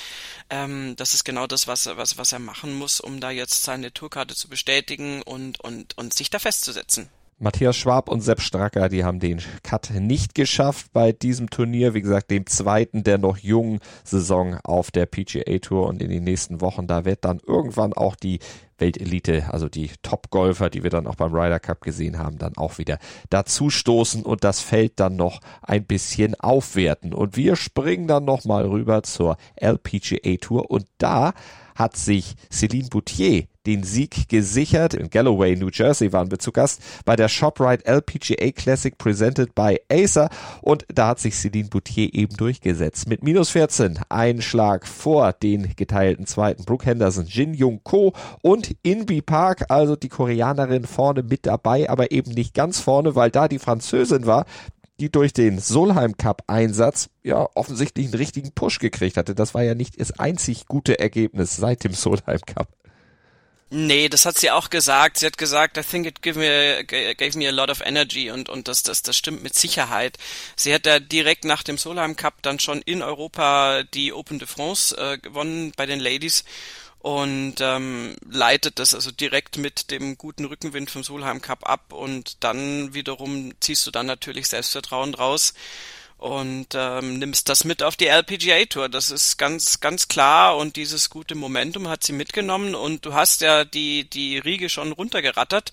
Ähm, 0.51 0.95
das 0.97 1.15
ist 1.15 1.25
genau 1.25 1.47
das, 1.47 1.67
was, 1.67 1.87
was, 1.87 2.19
was 2.19 2.33
er 2.33 2.41
machen 2.41 2.75
muss, 2.75 3.01
um 3.01 3.21
da 3.21 3.31
jetzt 3.31 3.63
seine 3.63 3.93
Tourkarte 3.93 4.35
zu 4.35 4.49
bestätigen 4.49 5.23
und, 5.23 5.61
und, 5.61 5.97
und 5.97 6.13
sich 6.13 6.29
da 6.29 6.39
festzusetzen. 6.39 7.09
Matthias 7.43 7.79
Schwab 7.79 8.11
und 8.11 8.21
Sepp 8.21 8.43
Stracker, 8.43 8.91
die 8.91 9.03
haben 9.03 9.19
den 9.19 9.41
Cut 9.63 9.93
nicht 9.99 10.35
geschafft 10.35 10.93
bei 10.93 11.13
diesem 11.13 11.49
Turnier. 11.49 11.95
Wie 11.95 12.03
gesagt, 12.03 12.31
dem 12.31 12.45
zweiten 12.45 13.03
der 13.03 13.17
noch 13.17 13.39
jungen 13.39 13.81
Saison 14.05 14.59
auf 14.63 14.91
der 14.91 15.07
PGA 15.07 15.59
Tour 15.59 15.87
und 15.87 16.03
in 16.03 16.11
den 16.11 16.23
nächsten 16.23 16.61
Wochen, 16.61 16.87
da 16.87 17.07
wird 17.07 17.25
dann 17.25 17.41
irgendwann 17.47 17.95
auch 17.95 18.15
die 18.15 18.41
Weltelite, 18.77 19.45
also 19.51 19.71
die 19.71 19.91
Top-Golfer, 20.03 20.69
die 20.69 20.83
wir 20.83 20.91
dann 20.91 21.07
auch 21.07 21.15
beim 21.15 21.33
Ryder 21.33 21.61
Cup 21.61 21.81
gesehen 21.81 22.19
haben, 22.19 22.37
dann 22.37 22.59
auch 22.59 22.77
wieder 22.77 22.99
dazu 23.31 23.71
stoßen 23.71 24.23
und 24.23 24.45
das 24.45 24.61
Feld 24.61 25.01
dann 25.01 25.17
noch 25.17 25.41
ein 25.63 25.87
bisschen 25.87 26.35
aufwerten. 26.35 27.15
Und 27.15 27.39
wir 27.39 27.57
springen 27.57 28.07
dann 28.07 28.27
nochmal 28.27 28.67
rüber 28.67 29.03
zur 29.03 29.39
LPGA 29.57 30.37
Tour 30.37 30.71
und 30.71 30.85
da 30.99 31.33
hat 31.81 31.97
sich 31.97 32.35
Celine 32.53 32.89
Boutier 32.89 33.45
den 33.67 33.83
Sieg 33.83 34.29
gesichert. 34.29 34.95
In 34.95 35.11
Galloway, 35.11 35.57
New 35.57 35.69
Jersey 35.73 36.13
waren 36.13 36.31
wir 36.31 36.39
zu 36.39 36.53
Gast 36.53 36.81
bei 37.05 37.17
der 37.17 37.29
ShopRite 37.29 37.85
LPGA 37.87 38.53
Classic 38.53 38.97
presented 38.97 39.55
by 39.55 39.79
Acer 39.91 40.31
und 40.63 40.87
da 40.93 41.09
hat 41.09 41.21
sich 41.21 41.35
Celine 41.37 41.69
Boutier 41.69 42.15
eben 42.15 42.37
durchgesetzt. 42.37 43.09
Mit 43.09 43.23
minus 43.23 43.51
14 43.51 43.99
ein 44.09 44.41
Schlag 44.41 44.87
vor 44.87 45.33
den 45.33 45.75
geteilten 45.77 46.27
zweiten 46.27 46.65
Brooke 46.65 46.87
Henderson, 46.87 47.27
Jin 47.27 47.55
Young 47.59 47.81
Ko 47.83 48.13
und 48.43 48.77
Inbi 48.83 49.23
Park, 49.23 49.65
also 49.69 49.97
die 49.97 50.09
Koreanerin 50.09 50.85
vorne 50.85 51.23
mit 51.23 51.47
dabei, 51.47 51.89
aber 51.91 52.13
eben 52.13 52.31
nicht 52.33 52.55
ganz 52.55 52.81
vorne, 52.81 53.15
weil 53.15 53.31
da 53.31 53.49
die 53.49 53.59
Französin 53.59 54.27
war, 54.27 54.47
die 55.01 55.11
durch 55.11 55.33
den 55.33 55.59
Solheim 55.59 56.17
Cup 56.17 56.45
Einsatz 56.47 57.09
ja 57.23 57.49
offensichtlich 57.55 58.07
einen 58.07 58.15
richtigen 58.15 58.53
Push 58.53 58.79
gekriegt 58.79 59.17
hatte. 59.17 59.35
Das 59.35 59.55
war 59.55 59.63
ja 59.63 59.75
nicht 59.75 60.01
das 60.01 60.19
einzig 60.19 60.67
gute 60.67 60.99
Ergebnis 60.99 61.57
seit 61.57 61.85
dem 61.85 61.95
Solheim 61.95 62.41
Cup. 62.41 62.69
Nee, 63.73 64.09
das 64.09 64.27
hat 64.27 64.37
sie 64.37 64.51
auch 64.51 64.69
gesagt. 64.69 65.19
Sie 65.19 65.27
hat 65.27 65.39
gesagt, 65.39 65.79
I 65.79 65.83
think 65.83 66.05
it 66.05 66.23
gave 66.23 66.37
me, 66.37 66.85
gave 66.85 67.39
me 67.39 67.47
a 67.47 67.53
lot 67.53 67.71
of 67.71 67.81
energy 67.81 68.31
und, 68.31 68.49
und 68.49 68.67
das, 68.67 68.83
das, 68.83 69.03
das 69.03 69.17
stimmt 69.17 69.45
mit 69.45 69.55
Sicherheit. 69.55 70.19
Sie 70.57 70.75
hat 70.75 70.87
da 70.87 70.99
direkt 70.99 71.45
nach 71.45 71.63
dem 71.63 71.79
Solheim 71.79 72.17
Cup 72.17 72.43
dann 72.43 72.59
schon 72.59 72.83
in 72.83 73.01
Europa 73.01 73.85
die 73.95 74.13
Open 74.13 74.41
de 74.41 74.49
France 74.49 74.97
äh, 74.97 75.19
gewonnen 75.19 75.73
bei 75.77 75.87
den 75.87 76.01
Ladies 76.01 76.45
und 77.01 77.57
ähm, 77.61 78.15
leitet 78.31 78.79
das 78.79 78.95
also 78.95 79.11
direkt 79.11 79.57
mit 79.57 79.91
dem 79.91 80.19
guten 80.19 80.45
Rückenwind 80.45 80.91
vom 80.91 81.03
Solheim 81.03 81.41
Cup 81.41 81.69
ab 81.69 81.93
und 81.93 82.45
dann 82.45 82.93
wiederum 82.93 83.53
ziehst 83.61 83.87
du 83.87 83.91
dann 83.91 84.07
natürlich 84.07 84.49
Selbstvertrauen 84.49 85.13
draus 85.13 85.55
und 86.21 86.67
ähm, 86.75 87.19
nimmst 87.19 87.49
das 87.49 87.65
mit 87.65 87.83
auf 87.83 87.97
die 87.97 88.09
LPGA 88.09 88.67
Tour. 88.67 88.91
Das 88.91 89.11
ist 89.11 89.39
ganz, 89.39 89.81
ganz 89.81 90.07
klar 90.07 90.59
und 90.59 90.77
dieses 90.77 91.09
gute 91.09 91.35
Momentum 91.35 91.89
hat 91.89 92.05
sie 92.05 92.13
mitgenommen 92.13 92.75
und 92.75 93.07
du 93.07 93.15
hast 93.15 93.41
ja 93.41 93.65
die, 93.65 94.05
die 94.05 94.37
Riege 94.37 94.69
schon 94.69 94.93
runtergerattert, 94.93 95.73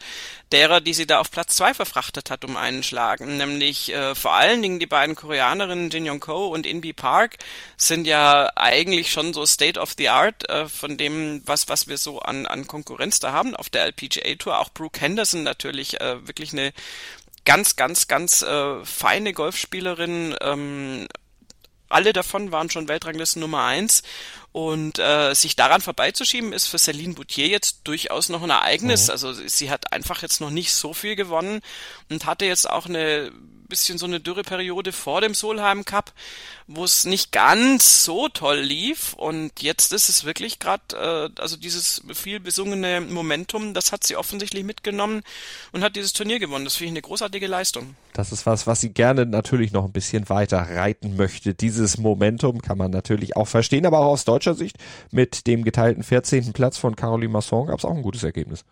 derer, 0.54 0.80
die 0.80 0.94
sie 0.94 1.06
da 1.06 1.20
auf 1.20 1.32
Platz 1.32 1.58
zwei 1.58 1.74
verfrachtet 1.74 2.32
hat 2.32 2.46
um 2.46 2.56
einen 2.56 2.82
Schlag. 2.82 3.20
Nämlich 3.20 3.94
äh, 3.94 4.16
vor 4.16 4.36
allen 4.36 4.62
Dingen 4.62 4.80
die 4.80 4.86
beiden 4.86 5.16
Koreanerinnen 5.16 5.90
Jin 5.90 6.10
Young 6.10 6.22
Ko 6.22 6.48
und 6.48 6.66
Inbi 6.66 6.94
Park 6.94 7.40
sind 7.76 8.08
ja 8.08 8.50
eigentlich 8.56 9.12
schon 9.12 9.34
so 9.34 9.46
State 9.46 9.78
of 9.78 9.96
the 9.98 10.08
Art 10.08 10.50
äh, 10.50 10.70
von 10.70 10.96
dem, 10.96 11.42
was, 11.46 11.68
was 11.68 11.90
wir 11.90 11.98
so 11.98 12.20
an, 12.20 12.46
an 12.46 12.68
Konkurrenz 12.68 13.20
da 13.20 13.34
haben 13.34 13.54
auf 13.54 13.70
der 13.70 13.84
LPGA 13.84 14.36
Tour. 14.36 14.60
Auch 14.60 14.70
Brooke 14.70 15.02
Henderson 15.02 15.44
natürlich 15.44 16.00
äh, 16.00 16.26
wirklich 16.26 16.54
eine 16.54 16.72
ganz, 17.48 17.78
ganz, 17.78 18.08
ganz 18.08 18.42
äh, 18.42 18.84
feine 18.84 19.32
Golfspielerin. 19.32 20.36
Ähm, 20.42 21.08
alle 21.88 22.12
davon 22.12 22.52
waren 22.52 22.70
schon 22.70 22.90
Weltranglisten 22.90 23.40
Nummer 23.40 23.64
eins 23.64 24.04
und 24.52 25.00
äh, 25.00 25.34
sich 25.34 25.56
daran 25.56 25.80
vorbeizuschieben, 25.80 26.52
ist 26.52 26.68
für 26.68 26.78
Celine 26.78 27.14
Boutier 27.14 27.48
jetzt 27.48 27.88
durchaus 27.88 28.28
noch 28.28 28.44
ein 28.44 28.50
Ereignis. 28.50 29.08
Mhm. 29.08 29.12
Also 29.12 29.32
sie 29.32 29.72
hat 29.72 29.94
einfach 29.94 30.22
jetzt 30.24 30.42
noch 30.42 30.50
nicht 30.50 30.74
so 30.74 30.94
viel 30.94 31.16
gewonnen 31.16 31.62
und 32.10 32.26
hatte 32.26 32.46
jetzt 32.46 32.70
auch 32.70 32.88
eine 32.88 33.32
bisschen 33.68 33.98
so 33.98 34.06
eine 34.06 34.20
Dürreperiode 34.20 34.92
vor 34.92 35.22
dem 35.22 35.34
Solheim 35.34 35.86
Cup, 35.86 36.14
wo 36.68 36.84
es 36.84 37.06
nicht 37.06 37.32
ganz 37.32 38.04
so 38.04 38.30
toll 38.30 38.60
lief. 38.60 39.14
Und 39.14 39.62
jetzt 39.62 39.94
ist 39.94 40.10
es 40.10 40.26
wirklich 40.26 40.60
gerade, 40.60 41.32
äh, 41.36 41.42
also 41.42 41.58
dieses 41.58 42.02
viel 42.14 42.40
besungene 42.40 43.02
Momentum, 43.02 43.74
das 43.74 43.92
hat 43.92 44.04
sie 44.04 44.16
offensichtlich 44.16 44.64
mitgenommen 44.64 45.24
und 45.72 45.84
hat 45.84 45.96
dieses 45.96 46.14
Turnier 46.14 46.40
gewonnen. 46.40 46.66
Das 46.66 46.76
finde 46.76 46.88
ich 46.88 46.92
eine 46.94 47.02
großartige 47.02 47.48
Leistung. 47.48 47.96
Das 48.14 48.32
ist 48.32 48.46
was, 48.46 48.66
was 48.66 48.82
sie 48.82 48.90
gerne 48.90 49.26
natürlich 49.26 49.72
noch 49.72 49.86
ein 49.86 49.92
bisschen 49.92 50.28
weiter 50.30 50.58
reiten 50.58 51.16
möchte. 51.16 51.54
Dieses 51.54 51.98
Momentum 51.98 52.62
kann 52.62 52.78
man 52.78 52.92
natürlich 52.92 53.36
auch 53.36 53.48
verstehen, 53.48 53.86
aber 53.86 54.00
auch 54.00 54.14
aus 54.14 54.26
deutscher 54.26 54.56
Sicht 54.56 54.78
mit 55.12 55.46
dem 55.46 55.64
geteilten 55.64 56.04
14. 56.04 56.54
Platz 56.54 56.78
von 56.78 56.96
Caroline 56.96 57.32
Masson 57.32 57.68
gab 57.68 57.80
es 57.80 57.86
auch 57.86 57.96
ein 57.96 58.02
gutes 58.02 58.24
Ergebnis. 58.24 58.66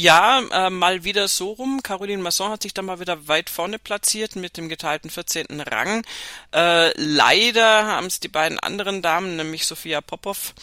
Ja, 0.00 0.40
äh, 0.52 0.70
mal 0.70 1.02
wieder 1.02 1.26
so 1.26 1.50
rum. 1.50 1.82
Caroline 1.82 2.22
Masson 2.22 2.52
hat 2.52 2.62
sich 2.62 2.72
da 2.72 2.82
mal 2.82 3.00
wieder 3.00 3.26
weit 3.26 3.50
vorne 3.50 3.80
platziert 3.80 4.36
mit 4.36 4.56
dem 4.56 4.68
geteilten 4.68 5.10
14. 5.10 5.60
Rang. 5.60 6.06
Äh, 6.54 6.92
leider 6.94 7.84
haben 7.84 8.06
es 8.06 8.20
die 8.20 8.28
beiden 8.28 8.60
anderen 8.60 9.02
Damen, 9.02 9.34
nämlich 9.34 9.66
Sophia 9.66 10.00
Popov 10.00 10.54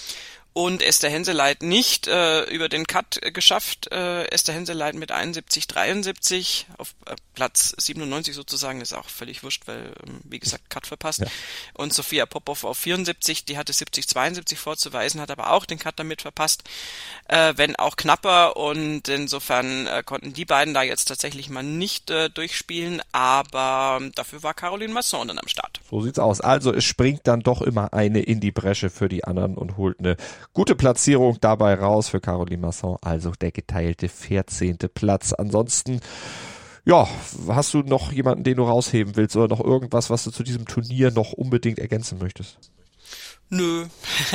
und 0.56 0.82
Esther 0.82 1.10
Henseleit 1.10 1.64
nicht 1.64 2.08
äh, 2.08 2.44
über 2.46 2.70
den 2.70 2.88
Cut 2.88 3.20
äh, 3.22 3.32
geschafft. 3.32 3.92
Äh, 3.92 4.24
Esther 4.28 4.54
Henseleit 4.54 4.96
mit 4.96 5.12
71, 5.12 5.68
73 5.68 6.68
auf 6.78 6.96
äh, 7.06 7.16
Platz 7.34 7.76
97 7.78 8.34
sozusagen, 8.34 8.80
ist 8.80 8.94
auch 8.94 9.10
völlig 9.10 9.44
wurscht, 9.44 9.68
weil, 9.68 9.92
ähm, 10.08 10.22
wie 10.24 10.40
gesagt, 10.40 10.70
Cut 10.70 10.88
verpasst. 10.88 11.20
Ja. 11.20 11.28
Und 11.74 11.94
Sophia 11.94 12.26
Popov 12.26 12.64
auf 12.64 12.78
74, 12.78 13.44
die 13.44 13.58
hatte 13.58 13.74
70, 13.74 14.08
72 14.08 14.58
vorzuweisen, 14.58 15.20
hat 15.20 15.30
aber 15.30 15.52
auch 15.52 15.66
den 15.66 15.78
Cut 15.78 16.00
damit 16.00 16.22
verpasst, 16.22 16.64
äh, 17.28 17.54
wenn 17.58 17.76
auch 17.76 17.98
knapper 17.98 18.56
und 18.56 19.10
insofern 19.10 19.88
äh, 19.88 20.04
konnten 20.06 20.32
die 20.32 20.46
beiden 20.46 20.74
da 20.74 20.84
jetzt 20.84 21.10
tatsächlich 21.10 21.50
mal 21.50 21.64
nicht 21.64 22.10
äh, 22.12 22.30
durchspielen, 22.30 23.02
aber 23.12 24.00
dafür 24.16 24.42
war 24.42 24.54
Caroline 24.54 24.94
Masson 24.94 25.28
dann 25.28 25.38
am 25.38 25.50
Start. 25.50 25.82
So 25.92 26.02
sieht's 26.02 26.18
aus. 26.18 26.40
Also 26.40 26.74
es 26.74 26.86
springt 26.86 27.28
dann 27.28 27.42
doch 27.42 27.62
immer 27.62 27.92
eine 27.92 28.22
in 28.22 28.40
die 28.40 28.54
Bresche 28.54 28.90
für 28.90 29.10
die 29.10 29.26
anderen 29.26 29.58
und 29.58 29.76
holt 29.76 30.00
eine 30.00 30.16
Gute 30.54 30.76
Platzierung 30.76 31.38
dabei 31.42 31.76
raus 31.76 32.10
für 32.10 32.20
Caroline 32.20 32.62
Masson, 32.62 32.98
also 33.02 33.32
der 33.32 33.52
geteilte 33.52 34.08
14. 34.08 34.78
Platz. 34.94 35.34
Ansonsten, 35.34 36.00
ja, 36.86 37.08
hast 37.48 37.74
du 37.74 37.80
noch 37.80 38.12
jemanden, 38.12 38.44
den 38.44 38.58
du 38.58 38.64
rausheben 38.64 39.16
willst 39.16 39.36
oder 39.36 39.48
noch 39.48 39.64
irgendwas, 39.64 40.10
was 40.10 40.24
du 40.24 40.32
zu 40.32 40.44
diesem 40.44 40.66
Turnier 40.66 41.12
noch 41.12 41.34
unbedingt 41.34 41.80
ergänzen 41.80 42.20
möchtest? 42.20 42.60
Nö, 43.52 43.86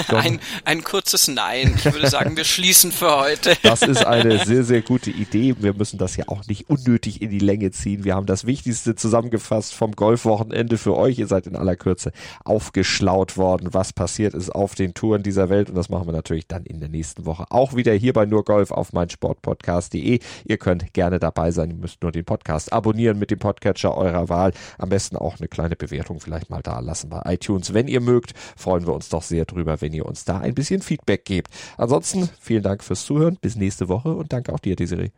ein, 0.08 0.38
ein 0.64 0.84
kurzes 0.84 1.26
Nein. 1.26 1.74
Ich 1.76 1.92
würde 1.92 2.08
sagen, 2.08 2.36
wir 2.36 2.44
schließen 2.44 2.92
für 2.92 3.18
heute. 3.18 3.56
Das 3.64 3.82
ist 3.82 4.06
eine 4.06 4.44
sehr, 4.44 4.62
sehr 4.62 4.82
gute 4.82 5.10
Idee. 5.10 5.56
Wir 5.58 5.74
müssen 5.74 5.98
das 5.98 6.16
ja 6.16 6.26
auch 6.28 6.46
nicht 6.46 6.70
unnötig 6.70 7.20
in 7.20 7.30
die 7.30 7.40
Länge 7.40 7.72
ziehen. 7.72 8.04
Wir 8.04 8.14
haben 8.14 8.26
das 8.26 8.46
Wichtigste 8.46 8.94
zusammengefasst 8.94 9.74
vom 9.74 9.96
Golfwochenende 9.96 10.78
für 10.78 10.96
euch. 10.96 11.18
Ihr 11.18 11.26
seid 11.26 11.48
in 11.48 11.56
aller 11.56 11.74
Kürze 11.74 12.12
aufgeschlaut 12.44 13.36
worden, 13.36 13.74
was 13.74 13.92
passiert 13.92 14.32
ist 14.32 14.50
auf 14.50 14.76
den 14.76 14.94
Touren 14.94 15.24
dieser 15.24 15.48
Welt. 15.50 15.70
Und 15.70 15.74
das 15.74 15.88
machen 15.88 16.06
wir 16.06 16.12
natürlich 16.12 16.46
dann 16.46 16.64
in 16.64 16.78
der 16.78 16.88
nächsten 16.88 17.26
Woche 17.26 17.46
auch 17.50 17.74
wieder 17.74 17.92
hier 17.92 18.12
bei 18.12 18.26
Nur 18.26 18.44
Golf 18.44 18.70
auf 18.70 18.92
meinsportpodcast.de. 18.92 20.20
Ihr 20.44 20.58
könnt 20.58 20.94
gerne 20.94 21.18
dabei 21.18 21.50
sein. 21.50 21.70
Ihr 21.70 21.76
müsst 21.76 22.00
nur 22.00 22.12
den 22.12 22.24
Podcast 22.24 22.72
abonnieren 22.72 23.18
mit 23.18 23.32
dem 23.32 23.40
Podcatcher 23.40 23.96
eurer 23.96 24.28
Wahl. 24.28 24.52
Am 24.78 24.88
besten 24.88 25.16
auch 25.16 25.40
eine 25.40 25.48
kleine 25.48 25.74
Bewertung 25.74 26.20
vielleicht 26.20 26.48
mal 26.48 26.62
da 26.62 26.78
lassen 26.78 27.10
bei 27.10 27.22
iTunes. 27.24 27.74
Wenn 27.74 27.88
ihr 27.88 28.00
mögt, 28.00 28.34
freuen 28.56 28.86
wir 28.86 28.99
uns 29.00 29.08
doch 29.08 29.22
sehr 29.22 29.46
drüber, 29.46 29.80
wenn 29.80 29.94
ihr 29.94 30.04
uns 30.04 30.24
da 30.24 30.38
ein 30.38 30.54
bisschen 30.54 30.82
Feedback 30.82 31.24
gebt. 31.24 31.50
Ansonsten 31.78 32.28
vielen 32.38 32.62
Dank 32.62 32.84
fürs 32.84 33.04
Zuhören. 33.04 33.38
Bis 33.40 33.56
nächste 33.56 33.88
Woche 33.88 34.14
und 34.14 34.32
danke 34.32 34.52
auch 34.52 34.58
dir, 34.58 34.76
Desiree. 34.76 35.10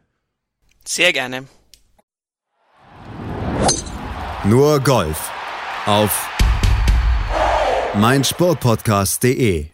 Sehr 0.84 1.12
gerne. 1.12 1.44
Nur 4.44 4.80
Golf 4.80 5.30
auf 5.86 6.28
meinsportpodcast.de 7.94 9.71